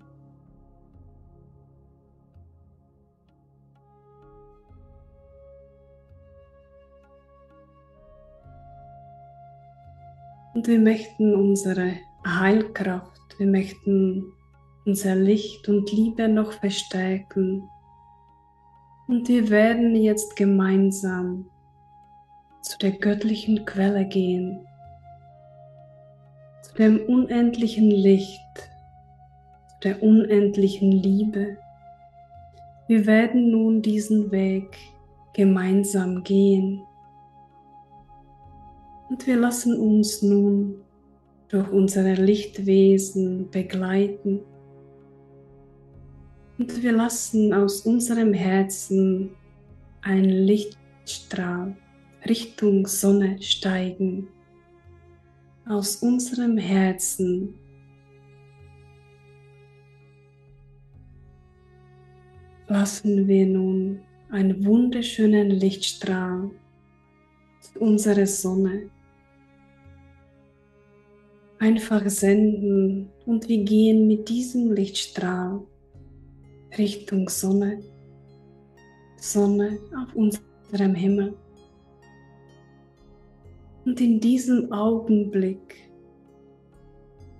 [10.53, 11.93] Und wir möchten unsere
[12.25, 14.33] Heilkraft, wir möchten
[14.85, 17.69] unser Licht und Liebe noch verstärken.
[19.07, 21.45] Und wir werden jetzt gemeinsam
[22.61, 24.66] zu der göttlichen Quelle gehen,
[26.77, 28.41] dem unendlichen Licht,
[29.83, 31.57] der unendlichen Liebe.
[32.87, 34.77] Wir werden nun diesen Weg
[35.33, 36.81] gemeinsam gehen.
[39.09, 40.75] Und wir lassen uns nun
[41.47, 44.41] durch unsere Lichtwesen begleiten.
[46.57, 49.31] Und wir lassen aus unserem Herzen
[50.01, 51.75] einen Lichtstrahl
[52.27, 54.27] Richtung Sonne steigen.
[55.69, 57.53] Aus unserem Herzen
[62.67, 63.99] lassen wir nun
[64.29, 66.51] einen wunderschönen Lichtstrahl
[67.59, 68.89] zu unserer Sonne
[71.59, 75.61] einfach senden und wir gehen mit diesem Lichtstrahl
[76.77, 77.83] Richtung Sonne,
[79.17, 81.33] Sonne auf unserem Himmel.
[83.87, 85.89] Und in diesem Augenblick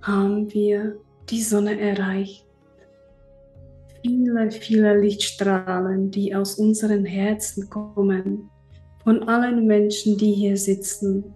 [0.00, 2.46] haben wir die Sonne erreicht.
[4.00, 8.48] Viele, viele Lichtstrahlen, die aus unseren Herzen kommen,
[9.04, 11.34] von allen Menschen, die hier sitzen,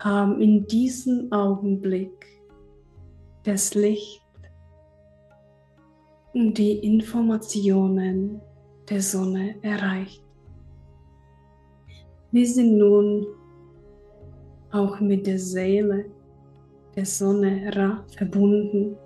[0.00, 2.24] haben in diesem Augenblick
[3.42, 4.22] das Licht
[6.32, 8.40] und die Informationen
[8.88, 10.24] der Sonne erreicht.
[12.32, 13.26] Wir sind nun
[14.74, 16.06] auch mit der Seele
[16.96, 18.96] der Sonne Ra verbunden.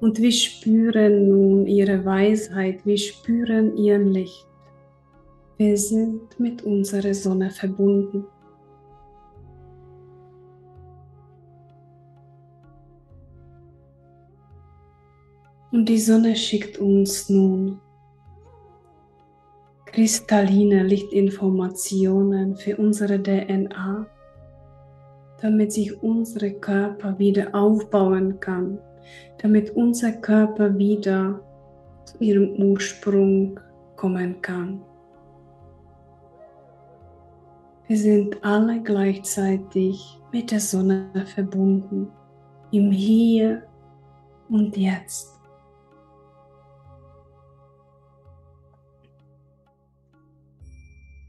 [0.00, 4.46] Und wir spüren nun ihre Weisheit, wir spüren ihr Licht.
[5.56, 8.24] Wir sind mit unserer Sonne verbunden.
[15.70, 17.80] Und die Sonne schickt uns nun
[19.86, 24.06] kristalline Lichtinformationen für unsere DNA
[25.40, 28.78] damit sich unser Körper wieder aufbauen kann,
[29.38, 31.40] damit unser Körper wieder
[32.04, 33.58] zu ihrem Ursprung
[33.96, 34.82] kommen kann.
[37.86, 42.08] Wir sind alle gleichzeitig mit der Sonne verbunden,
[42.70, 43.62] im Hier
[44.50, 45.38] und Jetzt.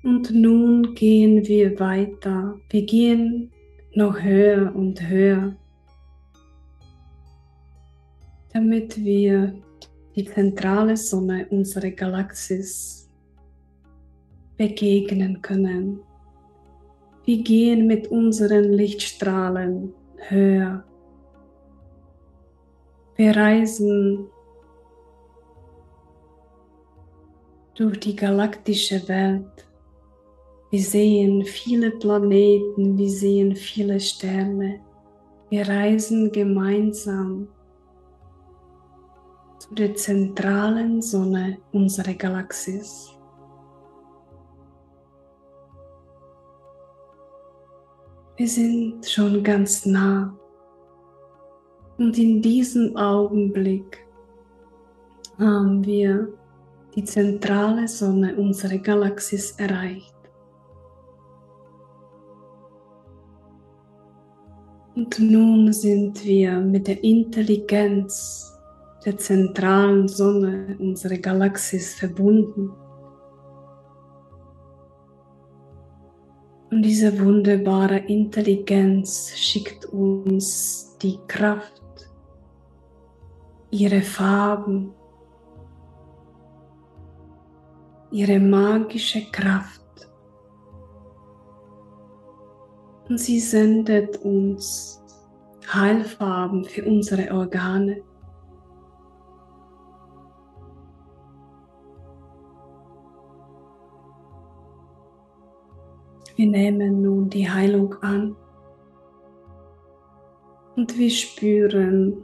[0.04, 2.60] Und nun gehen wir weiter.
[2.70, 3.52] Wir gehen
[3.96, 5.56] noch höher und höher,
[8.54, 9.54] damit wir
[10.16, 13.10] die zentrale Sonne unserer Galaxis
[14.58, 16.02] begegnen können.
[17.26, 20.84] Wir gehen mit unseren Lichtstrahlen höher.
[23.16, 24.28] Wir reisen
[27.76, 29.69] durch die galaktische Welt
[30.72, 34.80] wir sehen viele Planeten, wir sehen viele Sterne.
[35.50, 37.48] Wir reisen gemeinsam
[39.58, 43.10] zu der zentralen Sonne unserer Galaxis.
[48.38, 50.38] Wir sind schon ganz nah
[51.98, 54.06] und in diesem Augenblick
[55.40, 56.32] haben wir
[56.96, 60.19] die zentrale Sonne unserer Galaxis erreicht.
[65.00, 68.54] Und nun sind wir mit der Intelligenz
[69.06, 72.70] der zentralen Sonne unserer Galaxis verbunden.
[76.70, 81.82] Und diese wunderbare Intelligenz schickt uns die Kraft,
[83.72, 84.92] ihre Farben,
[88.12, 89.79] ihre magische Kraft.
[93.10, 95.02] Und sie sendet uns
[95.68, 98.04] Heilfarben für unsere Organe.
[106.36, 108.36] Wir nehmen nun die Heilung an
[110.78, 112.24] und wir spüren,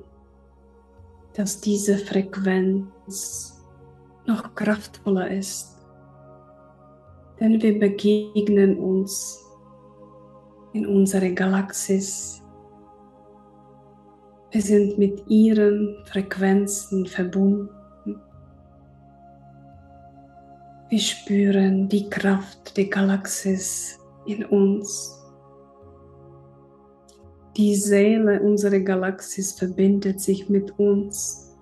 [1.34, 3.62] dass diese Frequenz
[4.26, 5.78] noch kraftvoller ist,
[7.40, 9.45] denn wir begegnen uns
[10.76, 12.44] in unserer Galaxis.
[14.52, 17.70] Wir sind mit ihren Frequenzen verbunden.
[20.90, 25.18] Wir spüren die Kraft der Galaxis in uns.
[27.56, 31.56] Die Seele unserer Galaxis verbindet sich mit uns.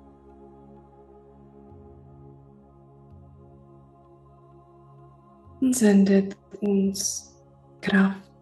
[5.61, 7.36] Und sendet uns
[7.80, 8.32] Kraft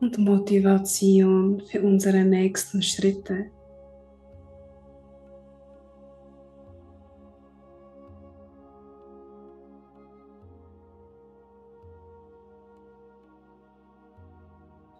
[0.00, 3.46] und Motivation für unsere nächsten Schritte.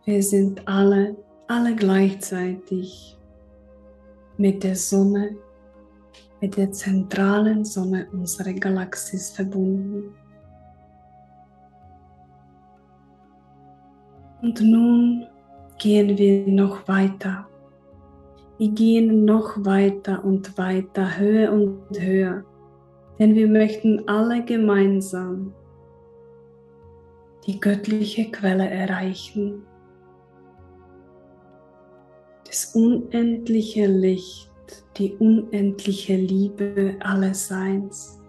[0.04, 3.16] Wir sind alle, alle gleichzeitig
[4.36, 5.36] mit der Sonne,
[6.40, 10.14] mit der zentralen Sonne unserer Galaxis verbunden.
[14.42, 15.26] Und nun
[15.78, 17.46] gehen wir noch weiter.
[18.58, 22.44] Wir gehen noch weiter und weiter, höher und höher,
[23.18, 25.52] denn wir möchten alle gemeinsam
[27.46, 29.62] die göttliche Quelle erreichen
[32.50, 34.50] das unendliche Licht,
[34.96, 38.20] die unendliche Liebe alles Seins.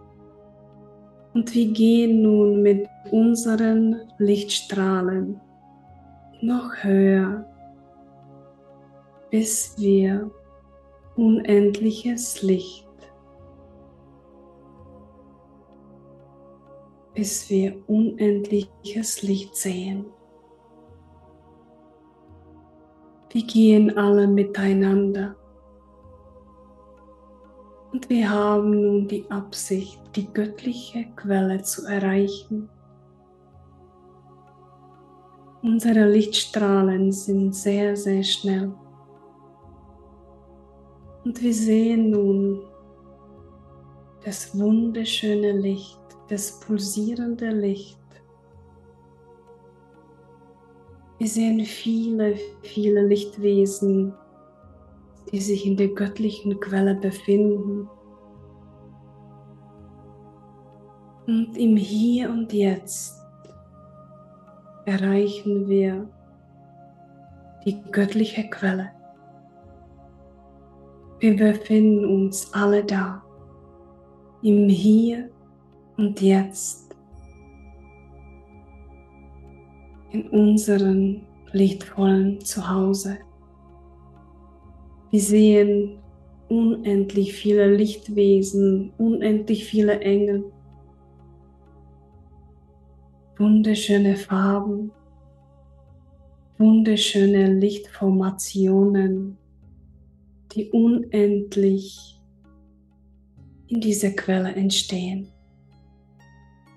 [1.34, 5.41] Und wir gehen nun mit unseren Lichtstrahlen
[6.42, 7.46] noch höher,
[9.30, 10.30] bis wir
[11.16, 12.88] unendliches Licht,
[17.14, 20.06] bis wir unendliches Licht sehen.
[23.30, 25.36] Wir gehen alle miteinander.
[27.94, 32.70] Und wir haben nun die Absicht, die göttliche Quelle zu erreichen.
[35.64, 38.74] Unsere Lichtstrahlen sind sehr, sehr schnell.
[41.24, 42.62] Und wir sehen nun
[44.26, 45.99] das wunderschöne Licht,
[46.30, 48.01] das pulsierende Licht
[51.22, 54.12] Wir sehen viele, viele Lichtwesen,
[55.32, 57.88] die sich in der göttlichen Quelle befinden.
[61.28, 63.20] Und im Hier und Jetzt
[64.86, 66.08] erreichen wir
[67.66, 68.92] die göttliche Quelle.
[71.20, 73.22] Wir befinden uns alle da,
[74.42, 75.30] im Hier
[75.98, 76.92] und Jetzt.
[80.12, 81.22] in unserem
[81.52, 83.18] lichtvollen Zuhause.
[85.10, 85.98] Wir sehen
[86.50, 90.46] unendlich viele Lichtwesen, unendlich viele Engel,
[93.42, 94.92] wunderschöne Farben,
[96.60, 99.36] wunderschöne Lichtformationen,
[100.52, 102.22] die unendlich
[103.68, 105.28] in dieser Quelle entstehen.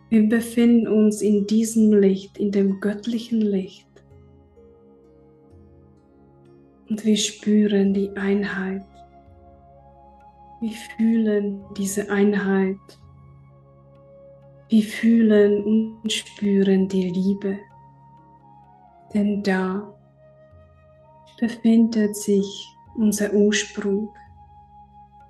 [0.08, 3.88] Wir befinden uns in diesem Licht, in dem göttlichen Licht.
[6.88, 8.86] Und wir spüren die Einheit.
[10.62, 12.78] Wir fühlen diese Einheit.
[14.68, 17.58] Wir fühlen und spüren die Liebe.
[19.12, 19.94] Denn da
[21.38, 22.46] befindet sich
[22.96, 24.08] unser Ursprung.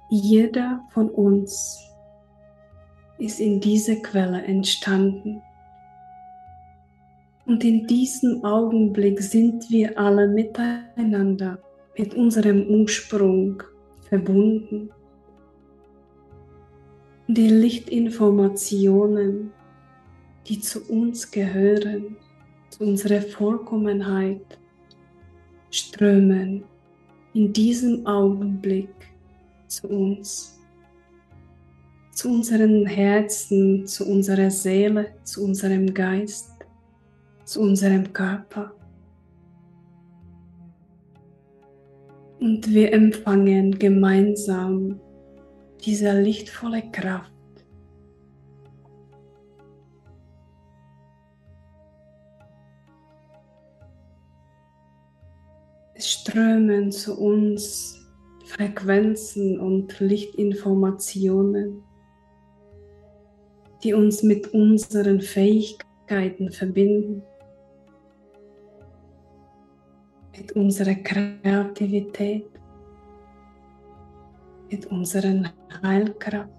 [0.09, 1.81] Jeder von uns
[3.19, 5.43] ist in dieser Quelle entstanden.
[7.47, 11.59] Und in diesem Augenblick sind wir alle miteinander,
[11.99, 13.63] mit unserem Ursprung
[14.09, 14.91] verbunden.
[17.27, 19.51] Die Lichtinformationen,
[20.47, 22.19] die zu uns gehören,
[22.69, 24.59] zu unserer Vollkommenheit,
[25.71, 26.65] strömen
[27.33, 28.91] in diesem Augenblick
[29.69, 30.61] zu uns,
[32.13, 36.51] zu unseren Herzen, zu unserer Seele, zu unserem Geist,
[37.47, 38.71] zu unserem Körper.
[42.39, 45.01] Und wir empfangen gemeinsam
[45.85, 47.33] diese lichtvolle Kraft.
[55.95, 58.01] Es strömen zu uns
[58.47, 61.83] Frequenzen und Lichtinformationen,
[63.83, 67.23] die uns mit unseren Fähigkeiten verbinden,
[70.37, 72.54] mit unserer Kreativität,
[74.75, 75.53] mit unserer
[75.83, 76.51] Heilkraft.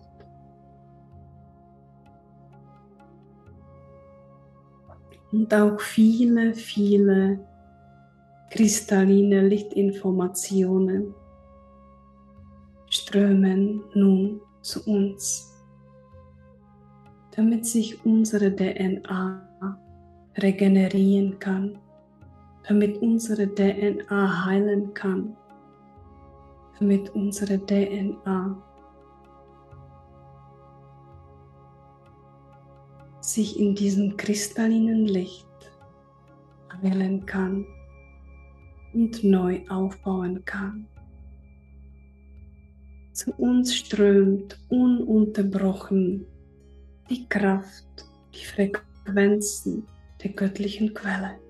[5.33, 7.39] Und auch viele, viele
[8.51, 11.13] kristalline Lichtinformationen
[12.89, 15.53] strömen nun zu uns,
[17.35, 19.41] damit sich unsere DNA
[20.37, 21.77] regenerieren kann,
[22.65, 25.35] damit unsere DNA heilen kann,
[26.79, 28.61] damit unsere DNA
[33.21, 35.45] sich in diesem kristallinen Licht
[36.83, 37.65] heilen kann
[38.93, 40.87] und neu aufbauen kann.
[43.13, 46.25] Zu uns strömt ununterbrochen
[47.09, 47.87] die Kraft,
[48.33, 49.87] die Frequenzen
[50.23, 51.44] der göttlichen Quelle.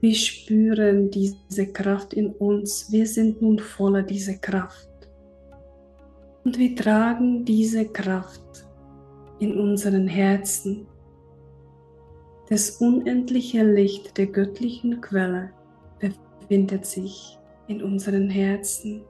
[0.00, 2.92] Wir spüren diese Kraft in uns.
[2.92, 4.90] Wir sind nun voller dieser Kraft.
[6.44, 8.66] Und wir tragen diese Kraft
[9.38, 10.86] in unseren Herzen.
[12.48, 15.50] Das unendliche Licht der göttlichen Quelle
[15.98, 19.02] befindet sich in unseren Herzen.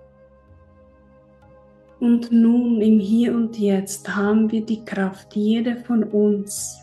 [2.01, 6.79] Und nun im Hier und Jetzt haben wir die Kraft, jeder von uns,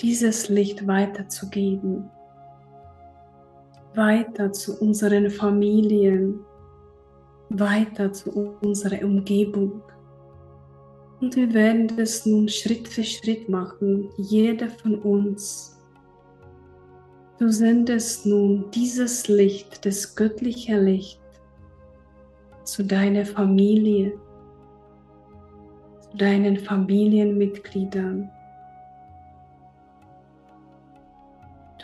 [0.00, 2.10] dieses Licht weiterzugeben,
[3.94, 6.40] weiter zu unseren Familien,
[7.50, 9.82] weiter zu unserer Umgebung.
[11.20, 15.76] Und wir werden das nun Schritt für Schritt machen, jeder von uns
[17.38, 21.20] Du sendest nun dieses Licht, das göttliche Licht,
[22.64, 24.18] zu deiner Familie,
[26.00, 28.30] zu deinen Familienmitgliedern.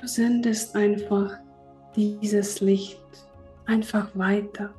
[0.02, 1.38] Du sendest einfach
[1.94, 3.00] dieses Licht
[3.66, 4.74] einfach weiter.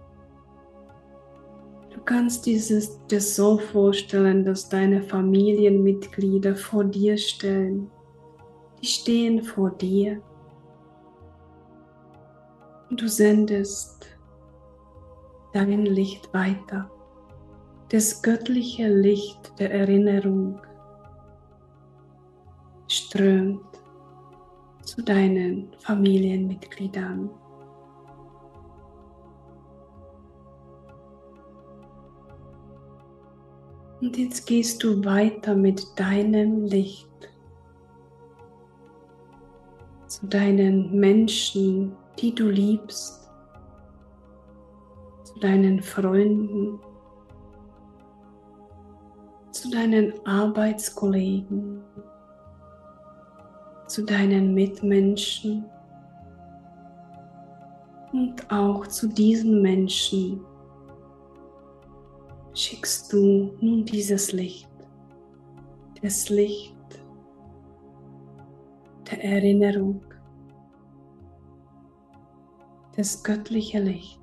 [1.93, 7.89] Du kannst dieses, das so vorstellen, dass deine Familienmitglieder vor dir stehen.
[8.81, 10.21] Die stehen vor dir
[12.89, 14.05] und du sendest
[15.53, 16.91] dein Licht weiter,
[17.87, 20.59] das göttliche Licht der Erinnerung
[22.89, 23.72] strömt
[24.93, 27.29] zu deinen Familienmitgliedern.
[34.01, 37.09] Und jetzt gehst du weiter mit deinem Licht
[40.05, 43.31] zu deinen Menschen, die du liebst,
[45.23, 46.79] zu deinen Freunden,
[49.51, 51.81] zu deinen Arbeitskollegen,
[53.93, 55.65] zu deinen Mitmenschen
[58.11, 60.43] und auch zu diesen Menschen
[62.55, 64.67] schickst du nun dieses Licht,
[66.01, 66.73] das Licht
[69.11, 70.03] der Erinnerung
[72.95, 74.22] das göttliche Licht.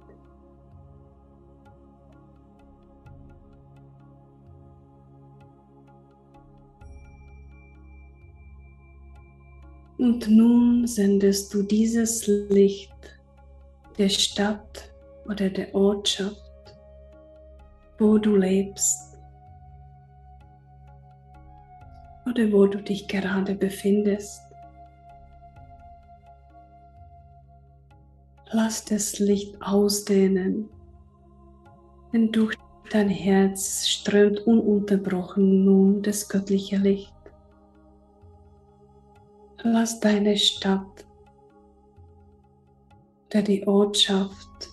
[10.01, 12.91] Und nun sendest du dieses Licht
[13.99, 14.91] der Stadt
[15.27, 16.41] oder der Ortschaft,
[17.99, 19.19] wo du lebst
[22.25, 24.41] oder wo du dich gerade befindest.
[28.53, 30.71] Lass das Licht ausdehnen,
[32.11, 32.57] denn durch
[32.91, 37.20] dein Herz strömt ununterbrochen nun das göttliche Licht.
[39.63, 41.05] Lass deine Stadt
[43.29, 44.71] oder die Ortschaft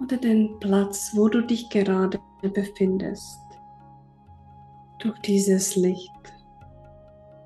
[0.00, 3.38] oder den Platz, wo du dich gerade befindest,
[4.98, 6.10] durch dieses Licht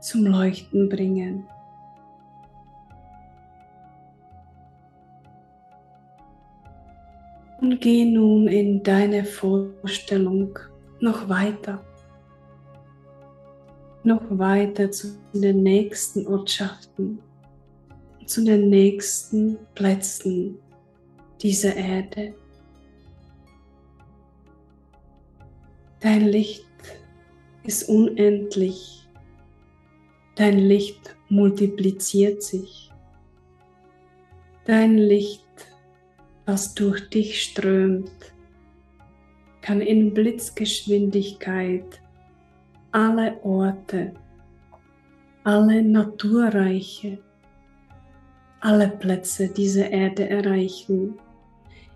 [0.00, 1.48] zum Leuchten bringen.
[7.60, 10.56] Und geh nun in deine Vorstellung
[11.00, 11.82] noch weiter.
[14.04, 17.18] Noch weiter zu den nächsten Ortschaften,
[18.26, 20.58] zu den nächsten Plätzen
[21.40, 22.34] dieser Erde.
[26.00, 26.66] Dein Licht
[27.62, 29.08] ist unendlich.
[30.36, 32.90] Dein Licht multipliziert sich.
[34.66, 35.44] Dein Licht
[36.46, 38.10] was durch dich strömt,
[39.62, 42.02] kann in Blitzgeschwindigkeit
[42.94, 44.14] alle Orte,
[45.42, 47.18] alle Naturreiche,
[48.60, 51.18] alle Plätze dieser Erde erreichen,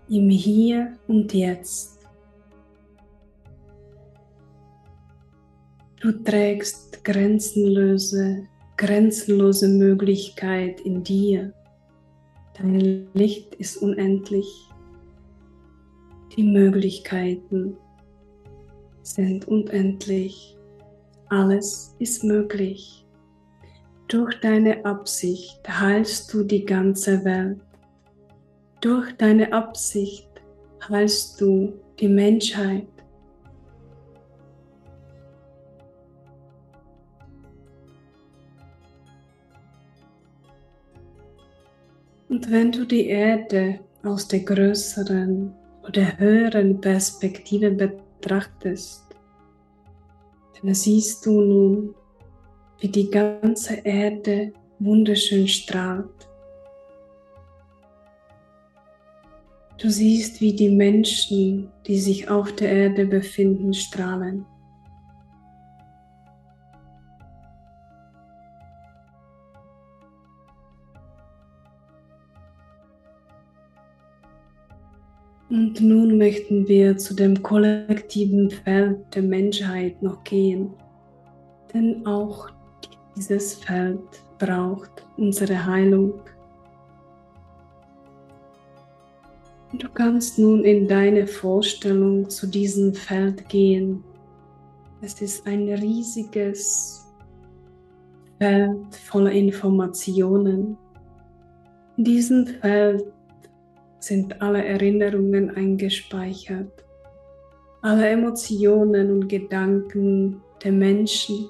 [0.09, 1.99] im Hier und Jetzt.
[6.01, 8.45] Du trägst grenzenlose,
[8.75, 11.53] grenzenlose Möglichkeit in dir.
[12.57, 14.67] Dein Licht ist unendlich.
[16.35, 17.77] Die Möglichkeiten
[19.01, 20.58] sind unendlich.
[21.29, 23.05] Alles ist möglich.
[24.07, 27.59] Durch deine Absicht heilst du die ganze Welt.
[28.81, 30.27] Durch deine Absicht
[30.89, 32.87] heilst du die Menschheit.
[42.27, 45.53] Und wenn du die Erde aus der größeren
[45.87, 49.08] oder höheren Perspektive betrachtest,
[50.73, 51.95] siehst du nun,
[52.79, 56.29] wie die ganze Erde wunderschön strahlt.
[59.77, 64.45] Du siehst, wie die Menschen, die sich auf der Erde befinden, strahlen.
[75.49, 80.71] Und nun möchten wir zu dem kollektiven Feld der Menschheit noch gehen,
[81.73, 82.49] denn auch
[83.15, 83.99] dieses Feld
[84.37, 86.13] braucht unsere Heilung.
[89.73, 94.03] Du kannst nun in deine Vorstellung zu diesem Feld gehen.
[95.01, 97.05] Es ist ein riesiges
[98.37, 100.77] Feld voller Informationen.
[101.97, 103.03] In diesem Feld
[103.99, 106.85] sind alle Erinnerungen eingespeichert,
[107.81, 111.49] alle Emotionen und Gedanken der Menschen,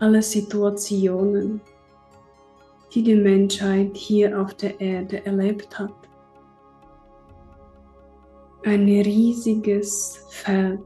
[0.00, 1.60] alle Situationen,
[2.94, 5.92] die die Menschheit hier auf der Erde erlebt hat.
[8.64, 10.80] Ein riesiges Feld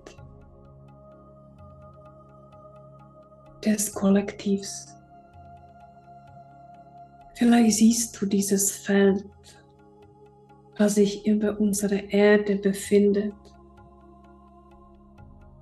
[3.65, 4.89] des Kollektivs.
[7.35, 9.25] Vielleicht siehst du dieses Feld
[10.77, 13.35] was sich über unsere Erde befindet.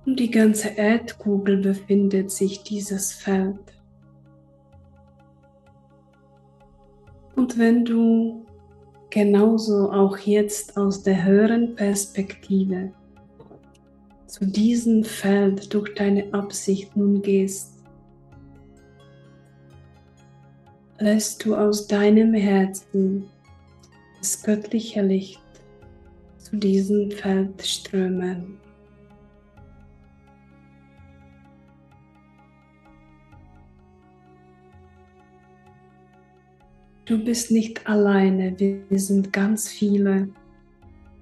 [0.05, 3.59] Um die ganze Erdkugel befindet sich dieses Feld.
[7.35, 8.45] Und wenn du
[9.09, 12.91] genauso auch jetzt aus der höheren Perspektive
[14.25, 17.83] zu diesem Feld durch deine Absicht nun gehst,
[20.99, 23.25] lässt du aus deinem Herzen
[24.21, 25.41] das göttliche Licht
[26.37, 28.59] zu diesem Feld strömen.
[37.05, 40.29] Du bist nicht alleine, wir sind ganz viele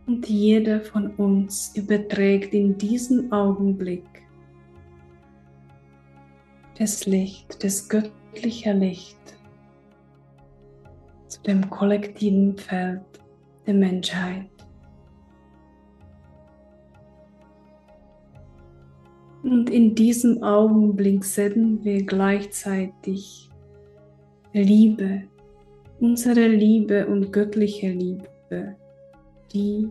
[0.05, 4.03] und jeder von uns überträgt in diesem Augenblick
[6.77, 9.38] das Licht, das göttliche Licht
[11.29, 13.01] zu dem kollektiven Feld
[13.65, 14.49] der Menschheit.
[19.43, 23.49] Und in diesem Augenblick senden wir gleichzeitig
[24.51, 25.23] Liebe,
[25.99, 28.75] unsere Liebe und göttliche Liebe,
[29.53, 29.89] die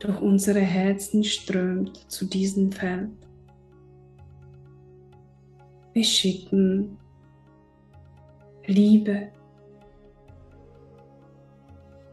[0.00, 3.10] durch unsere Herzen strömt zu diesem Feld.
[5.92, 6.96] Wir schicken
[8.66, 9.28] Liebe,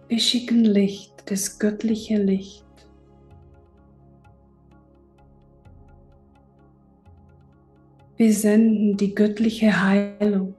[0.10, 2.66] wir schicken Licht, das göttliche Licht.
[8.18, 10.56] Wir senden die göttliche Heilung.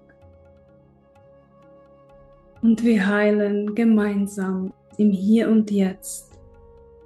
[2.63, 6.31] Und wir heilen gemeinsam im Hier und Jetzt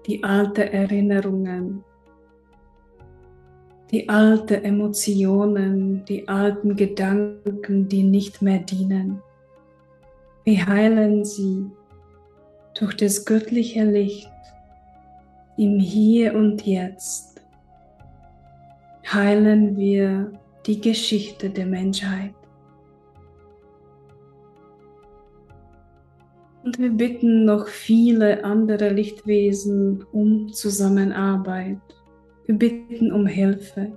[0.07, 1.83] die alten Erinnerungen,
[3.91, 9.23] die alten Emotionen, die alten Gedanken, die nicht mehr dienen.
[10.45, 11.71] Wir heilen sie
[12.85, 14.29] durch das göttliche Licht
[15.57, 17.41] im Hier und Jetzt
[19.11, 20.31] heilen wir
[20.67, 22.35] die Geschichte der Menschheit.
[26.63, 31.81] Und wir bitten noch viele andere Lichtwesen um Zusammenarbeit.
[32.45, 33.97] Wir bitten um Hilfe.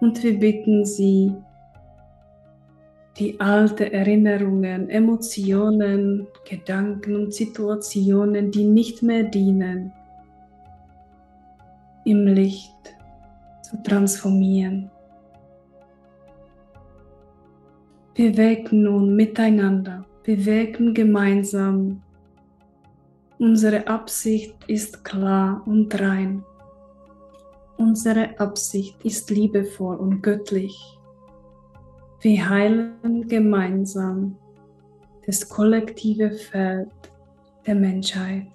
[0.00, 1.34] Und wir bitten sie,
[3.18, 9.92] die alten Erinnerungen, Emotionen, Gedanken und Situationen, die nicht mehr dienen,
[12.04, 12.72] im Licht
[13.62, 14.90] zu transformieren.
[18.14, 22.02] Wir wirken nun miteinander wir wirken gemeinsam.
[23.38, 26.42] Unsere Absicht ist klar und rein.
[27.76, 30.98] Unsere Absicht ist liebevoll und göttlich.
[32.24, 34.38] Wir heilen gemeinsam
[35.26, 36.88] das kollektive Feld
[37.66, 38.46] der Menschheit.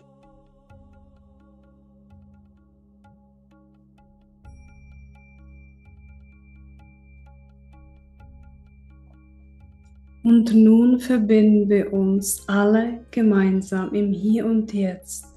[10.23, 15.27] Und nun verbinden wir uns alle gemeinsam im Hier und Jetzt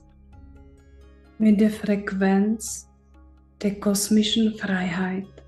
[1.37, 2.89] mit der Frequenz
[3.61, 5.42] der kosmischen Freiheit.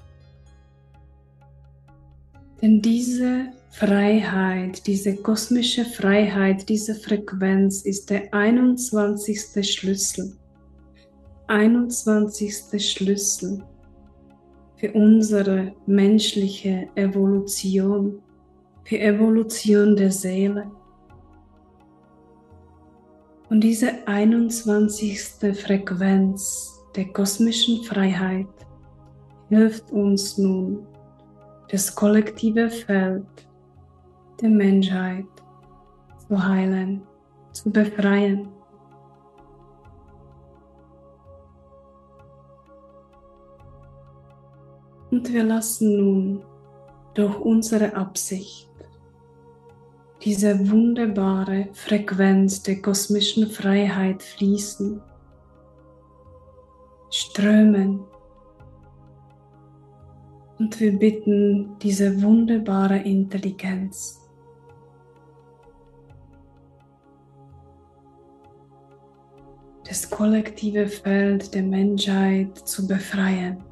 [2.64, 9.70] Denn diese Freiheit, diese kosmische Freiheit, diese Frequenz ist der 21.
[9.70, 10.32] Schlüssel.
[11.46, 12.82] 21.
[12.82, 13.62] Schlüssel
[14.76, 18.22] für unsere menschliche Evolution
[18.84, 20.70] für Evolution der Seele.
[23.50, 25.20] Und diese 21.
[25.52, 28.48] Frequenz der kosmischen Freiheit
[29.50, 30.86] hilft uns nun,
[31.74, 33.26] das kollektive Feld
[34.40, 35.26] der Menschheit
[36.28, 37.02] zu heilen,
[37.50, 38.48] zu befreien.
[45.10, 46.44] Und wir lassen nun
[47.14, 48.70] durch unsere Absicht
[50.22, 55.02] diese wunderbare Frequenz der kosmischen Freiheit fließen,
[57.10, 58.13] strömen.
[60.64, 64.18] Und wir bitten diese wunderbare Intelligenz.
[69.86, 73.62] das kollektive Feld der Menschheit zu befreien.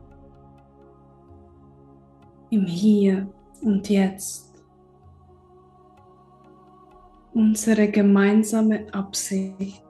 [2.51, 3.27] Im Hier
[3.63, 4.53] und Jetzt.
[7.33, 9.83] Unsere gemeinsame Absicht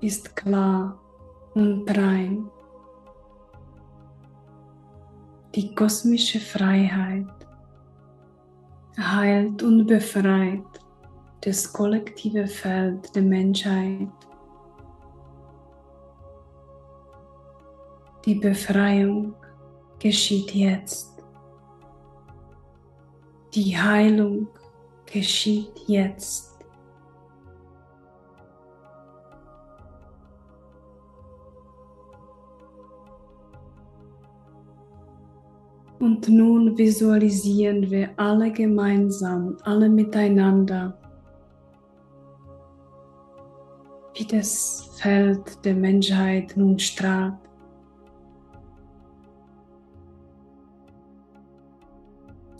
[0.00, 0.96] ist klar
[1.54, 2.48] und rein.
[5.54, 7.26] Die kosmische Freiheit
[8.98, 10.62] heilt und befreit
[11.40, 14.08] das kollektive Feld der Menschheit.
[18.24, 19.34] Die Befreiung
[19.98, 21.14] geschieht jetzt.
[23.54, 24.48] Die Heilung
[25.06, 26.47] geschieht jetzt.
[36.00, 40.96] Und nun visualisieren wir alle gemeinsam, alle miteinander,
[44.14, 47.34] wie das Feld der Menschheit nun strahlt.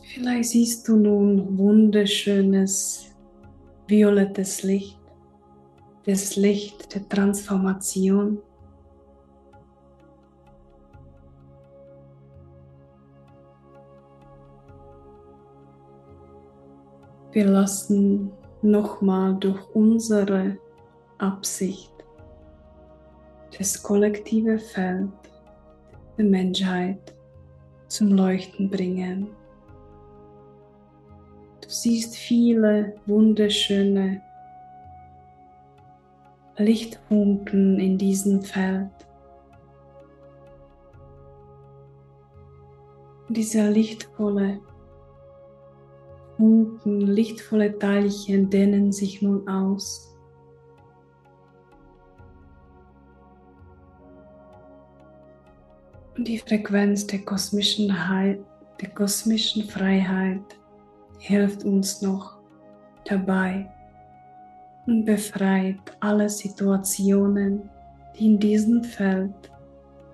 [0.02, 3.14] Vielleicht siehst du nun wunderschönes
[3.86, 4.98] violettes Licht,
[6.06, 8.38] das Licht der Transformation.
[17.38, 18.32] Wir lassen
[18.62, 20.58] nochmal durch unsere
[21.18, 21.92] Absicht
[23.56, 25.12] das kollektive Feld
[26.16, 27.14] der Menschheit
[27.86, 29.28] zum Leuchten bringen.
[31.60, 34.20] Du siehst viele wunderschöne
[36.56, 38.90] Lichtfunken in diesem Feld.
[43.28, 44.58] Diese lichtvolle
[46.38, 50.16] Funken, lichtvolle Teilchen dehnen sich nun aus.
[56.16, 60.44] Und die Frequenz der kosmischen, der kosmischen Freiheit
[61.18, 62.38] hilft uns noch
[63.04, 63.68] dabei
[64.86, 67.68] und befreit alle Situationen,
[68.16, 69.34] die in diesem Feld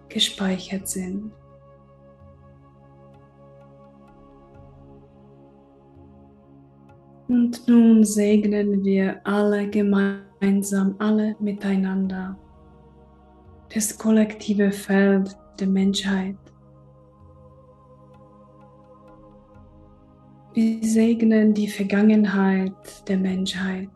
[0.09, 1.33] gespeichert sind.
[7.35, 12.39] Und nun segnen wir alle gemeinsam, alle miteinander
[13.75, 16.37] das kollektive Feld der Menschheit.
[20.53, 23.91] Wir segnen die Vergangenheit der Menschheit.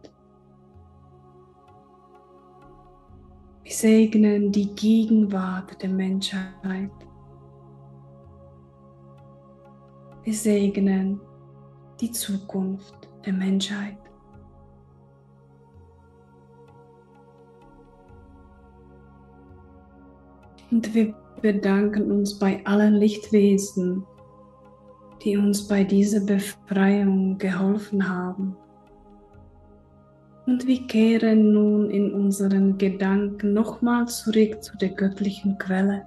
[3.63, 6.91] Wir segnen die Gegenwart der Menschheit.
[10.25, 11.21] Wir segnen
[12.01, 13.99] die Zukunft der Menschheit.
[20.71, 24.05] Und wir bedanken uns bei allen Lichtwesen,
[25.23, 28.57] die uns bei dieser Befreiung geholfen haben.
[30.47, 36.07] Und wir kehren nun in unseren Gedanken nochmal zurück zu der göttlichen Quelle.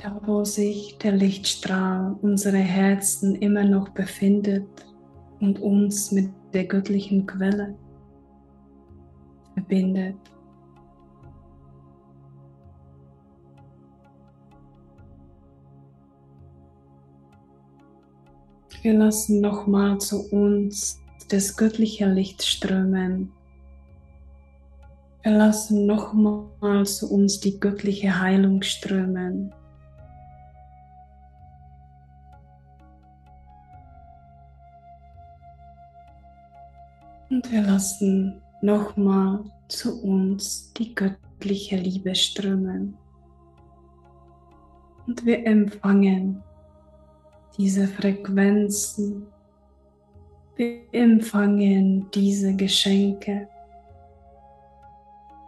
[0.00, 4.68] Da wo sich der Lichtstrahl unserer Herzen immer noch befindet
[5.40, 7.74] und uns mit der göttlichen Quelle
[9.54, 10.16] verbindet.
[18.82, 23.32] Wir lassen nochmal zu uns das göttliche Licht strömen.
[25.24, 29.52] Wir lassen nochmal zu uns die göttliche Heilung strömen.
[37.30, 42.96] Und wir lassen nochmal zu uns die göttliche Liebe strömen.
[45.06, 46.42] Und wir empfangen
[47.56, 49.26] diese Frequenzen.
[50.56, 53.48] Wir empfangen diese Geschenke.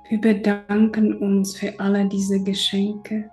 [0.08, 3.30] Wir bedanken uns für alle diese Geschenke.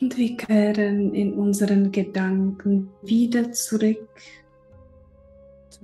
[0.00, 4.08] Und wir kehren in unseren Gedanken wieder zurück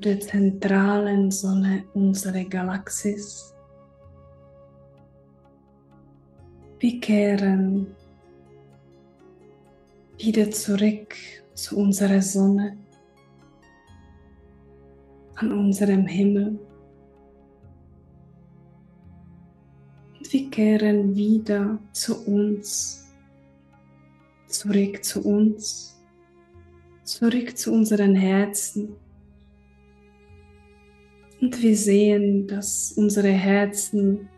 [0.04, 3.52] der zentralen Sonne unserer Galaxis.
[6.78, 7.88] Wir kehren
[10.16, 11.16] wieder zurück
[11.54, 12.76] zu unserer Sonne,
[15.34, 16.60] an unserem Himmel.
[20.16, 23.08] Und wir kehren wieder zu uns,
[24.46, 26.00] zurück zu uns,
[27.02, 28.94] zurück zu unseren Herzen
[31.40, 34.28] und wir sehen, dass unsere Herzen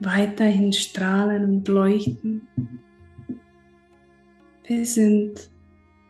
[0.00, 2.48] weiterhin strahlen und leuchten.
[4.64, 5.50] Wir sind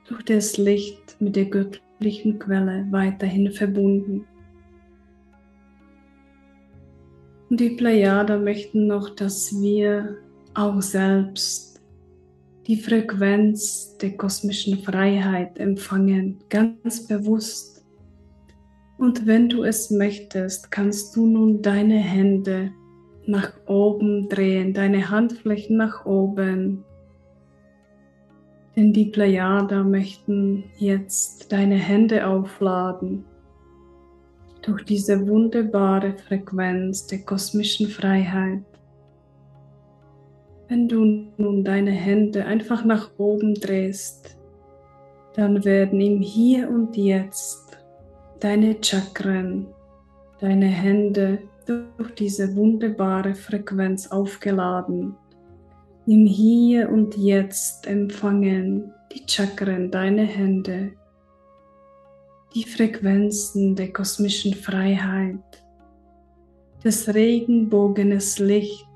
[0.07, 4.27] durch das Licht mit der göttlichen Quelle weiterhin verbunden.
[7.51, 10.19] Und die Plejader möchten noch, dass wir
[10.55, 11.81] auch selbst
[12.67, 17.78] die Frequenz der kosmischen Freiheit empfangen, ganz bewusst
[18.99, 22.73] und wenn du es möchtest, kannst du nun deine Hände
[23.27, 26.85] nach oben drehen, deine Handflächen nach oben.
[28.75, 33.25] Denn die Plejada möchten jetzt deine Hände aufladen
[34.63, 38.63] durch diese wunderbare Frequenz der kosmischen Freiheit.
[40.69, 44.37] Wenn du nun deine Hände einfach nach oben drehst,
[45.35, 47.68] dann werden im Hier und Jetzt
[48.41, 49.67] deine Chakren,
[50.41, 55.17] deine Hände durch diese wunderbare Frequenz aufgeladen.
[56.07, 60.93] Im Hier und Jetzt empfangen die Chakren deine Hände,
[62.55, 65.39] die Frequenzen der kosmischen Freiheit,
[66.83, 68.87] des Regenbogenes Licht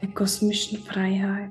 [0.00, 1.50] der kosmischen Freiheit.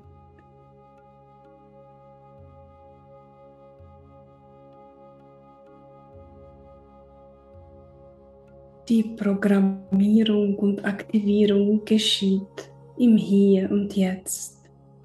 [8.90, 14.58] Die Programmierung und Aktivierung geschieht im Hier und Jetzt.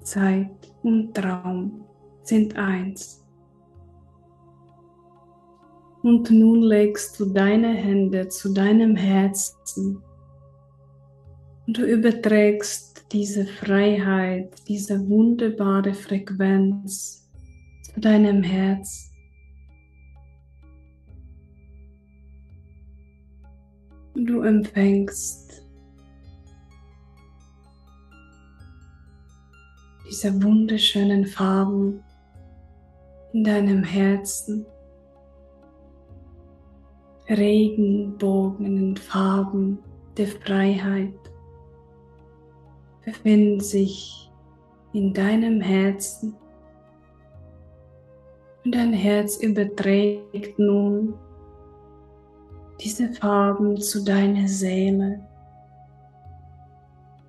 [0.03, 0.49] Zeit
[0.83, 1.85] und Traum
[2.23, 3.23] sind eins.
[6.03, 10.01] Und nun legst du deine Hände zu deinem Herzen
[11.67, 17.29] und du überträgst diese Freiheit, diese wunderbare Frequenz
[17.93, 19.08] zu deinem Herz.
[24.25, 25.63] Du empfängst
[30.09, 32.03] diese wunderschönen Farben
[33.33, 34.65] in deinem Herzen,
[37.29, 39.77] Regenbogen Farben
[40.17, 41.13] der Freiheit
[43.05, 44.31] befinden sich
[44.93, 46.35] in deinem Herzen.
[48.65, 51.13] Und dein Herz überträgt nun
[52.81, 55.19] diese Farben zu deiner Seele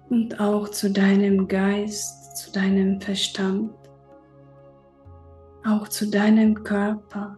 [0.08, 3.72] und auch zu deinem Geist, zu deinem Verstand,
[5.64, 7.36] auch zu deinem Körper,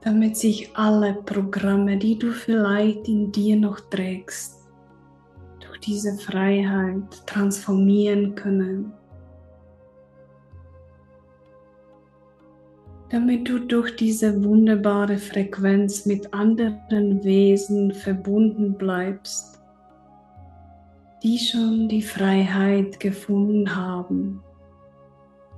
[0.00, 4.66] damit sich alle Programme, die du vielleicht in dir noch trägst,
[5.60, 8.92] durch diese Freiheit transformieren können.
[13.10, 19.60] Damit du durch diese wunderbare Frequenz mit anderen Wesen verbunden bleibst,
[21.22, 24.42] die schon die Freiheit gefunden haben,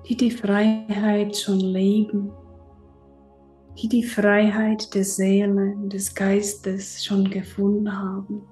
[0.09, 2.31] die die Freiheit schon leben,
[3.81, 8.43] die die Freiheit der Seele, des Geistes schon gefunden haben.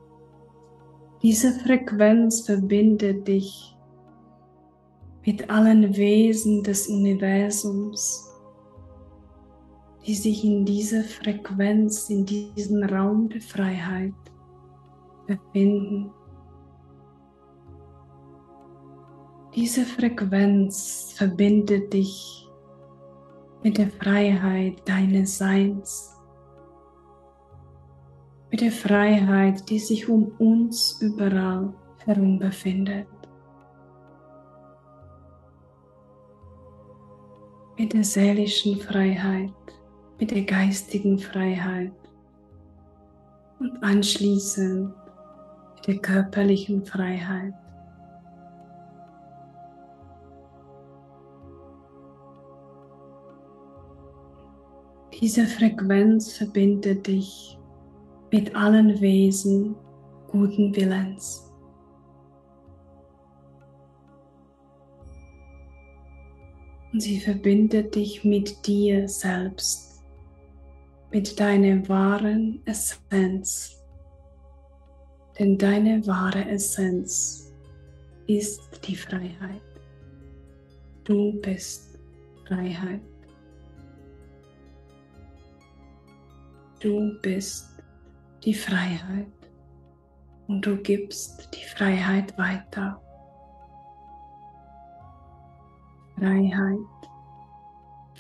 [1.22, 3.76] Diese Frequenz verbindet dich
[5.26, 8.35] mit allen Wesen des Universums
[10.06, 14.14] die sich in dieser Frequenz, in diesem Raum der Freiheit
[15.26, 16.12] befinden.
[19.54, 22.48] Diese Frequenz verbindet dich
[23.64, 26.16] mit der Freiheit deines Seins,
[28.50, 33.08] mit der Freiheit, die sich um uns überall herum befindet.
[37.76, 39.52] Mit der seelischen Freiheit,
[40.18, 41.92] mit der geistigen Freiheit
[43.58, 44.94] und anschließend
[45.76, 47.54] mit der körperlichen Freiheit.
[55.20, 57.58] Diese Frequenz verbindet dich
[58.30, 59.74] mit allen Wesen
[60.28, 61.50] guten Willens.
[66.92, 69.85] Und sie verbindet dich mit dir selbst
[71.16, 73.82] mit deiner wahren Essenz.
[75.38, 77.54] Denn deine wahre Essenz
[78.26, 79.62] ist die Freiheit.
[81.04, 81.98] Du bist
[82.46, 83.00] Freiheit.
[86.80, 87.82] Du bist
[88.44, 89.32] die Freiheit
[90.48, 93.00] und du gibst die Freiheit weiter.
[96.18, 96.78] Freiheit,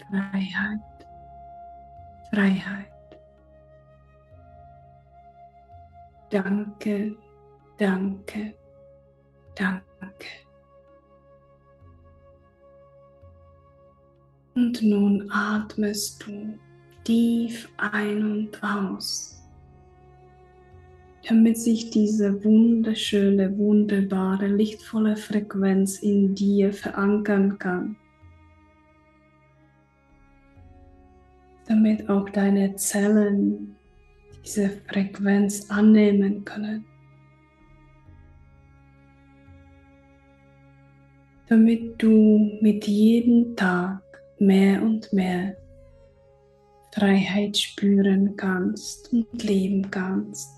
[0.08, 0.95] Freiheit.
[2.36, 2.92] Freiheit.
[6.28, 7.16] Danke,
[7.78, 8.52] danke,
[9.54, 10.26] danke.
[14.54, 16.58] Und nun atmest du
[17.04, 19.42] tief ein und aus,
[21.26, 27.96] damit sich diese wunderschöne, wunderbare, lichtvolle Frequenz in dir verankern kann.
[31.68, 33.76] Damit auch deine Zellen
[34.44, 36.84] diese Frequenz annehmen können.
[41.48, 44.02] Damit du mit jedem Tag
[44.38, 45.56] mehr und mehr
[46.92, 50.50] Freiheit spüren kannst und leben kannst.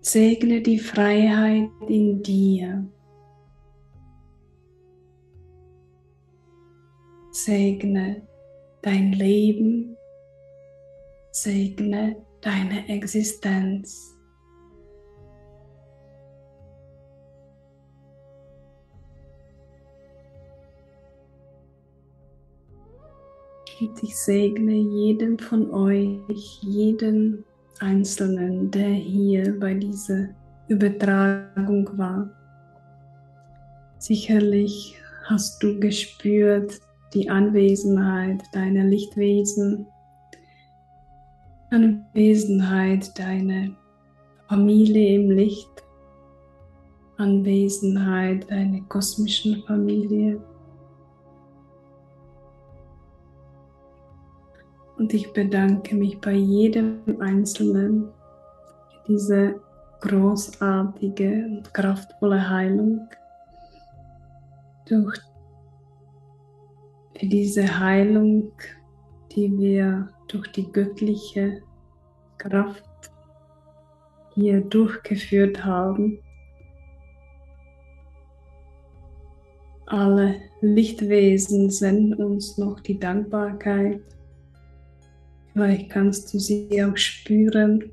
[0.00, 2.88] Segne die Freiheit in dir.
[7.30, 8.27] Segne
[8.88, 9.98] dein Leben,
[11.30, 14.16] segne deine Existenz.
[24.02, 27.44] Ich segne jeden von euch, jeden
[27.80, 30.30] Einzelnen, der hier bei dieser
[30.68, 32.30] Übertragung war.
[33.98, 36.80] Sicherlich hast du gespürt,
[37.14, 39.86] die Anwesenheit deiner Lichtwesen,
[41.70, 43.70] Anwesenheit deiner
[44.48, 45.84] Familie im Licht,
[47.16, 50.40] Anwesenheit deiner kosmischen Familie.
[54.96, 58.08] Und ich bedanke mich bei jedem Einzelnen
[58.90, 59.60] für diese
[60.00, 63.08] großartige und kraftvolle Heilung
[64.88, 65.27] durch
[67.18, 68.52] für diese Heilung,
[69.32, 71.62] die wir durch die göttliche
[72.36, 72.84] Kraft
[74.34, 76.20] hier durchgeführt haben.
[79.86, 84.00] Alle Lichtwesen senden uns noch die Dankbarkeit.
[85.52, 87.90] Vielleicht kannst du sie auch spüren.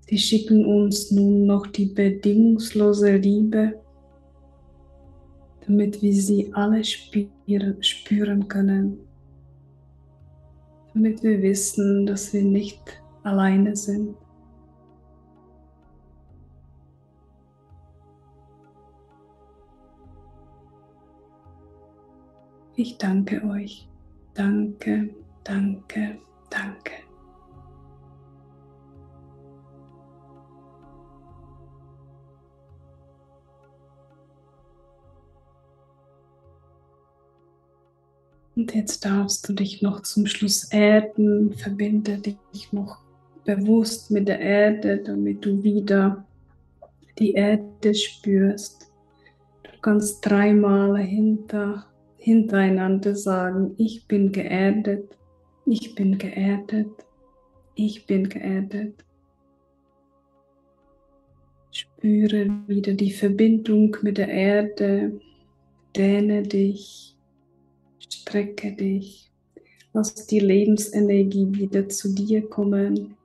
[0.00, 3.80] Sie schicken uns nun noch die bedingungslose Liebe
[5.68, 8.98] damit wir sie alle spüren, spüren können.
[10.94, 12.80] damit wir wissen, dass wir nicht
[13.22, 14.16] alleine sind.
[22.74, 23.88] Ich danke euch.
[24.34, 25.10] Danke,
[25.44, 27.07] danke, danke.
[38.72, 42.98] Jetzt darfst du dich noch zum Schluss erden, verbinde dich noch
[43.44, 46.26] bewusst mit der Erde, damit du wieder
[47.18, 48.90] die Erde spürst.
[49.62, 51.86] Du kannst dreimal hinter
[52.18, 55.16] hintereinander sagen, ich bin geerdet,
[55.64, 56.90] ich bin geerdet,
[57.74, 59.02] ich bin geerdet.
[61.70, 65.20] Spüre wieder die Verbindung mit der Erde,
[65.96, 67.16] dehne dich,
[68.28, 69.30] strecke dich,
[69.94, 73.16] lass die Lebensenergie wieder zu dir kommen.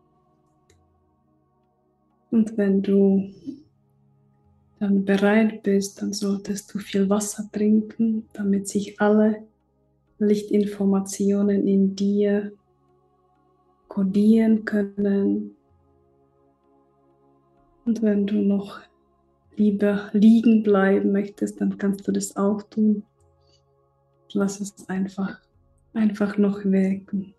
[2.31, 3.29] Und wenn du
[4.79, 9.43] dann bereit bist, dann solltest du viel Wasser trinken, damit sich alle
[10.19, 12.53] Lichtinformationen in dir
[13.89, 15.57] kodieren können.
[17.85, 18.79] Und wenn du noch
[19.57, 23.03] lieber liegen bleiben möchtest, dann kannst du das auch tun.
[24.33, 25.39] Lass es einfach,
[25.93, 27.33] einfach noch wirken.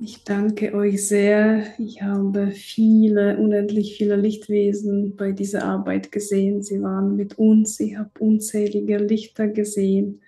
[0.00, 1.72] Ich danke euch sehr.
[1.78, 6.62] Ich habe viele, unendlich viele Lichtwesen bei dieser Arbeit gesehen.
[6.62, 7.78] Sie waren mit uns.
[7.78, 10.20] Ich habe unzählige Lichter gesehen.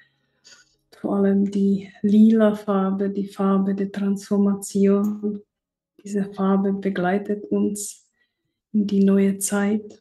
[1.00, 5.42] Vor allem die lila Farbe, die Farbe der Transformation.
[6.02, 8.08] Diese Farbe begleitet uns
[8.72, 10.00] in die neue Zeit.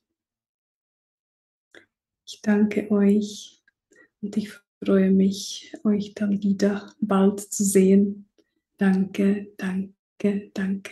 [2.28, 3.64] Ich danke euch
[4.22, 8.28] und ich freue mich, euch dann wieder bald zu sehen.
[8.78, 10.92] Danke, danke, danke.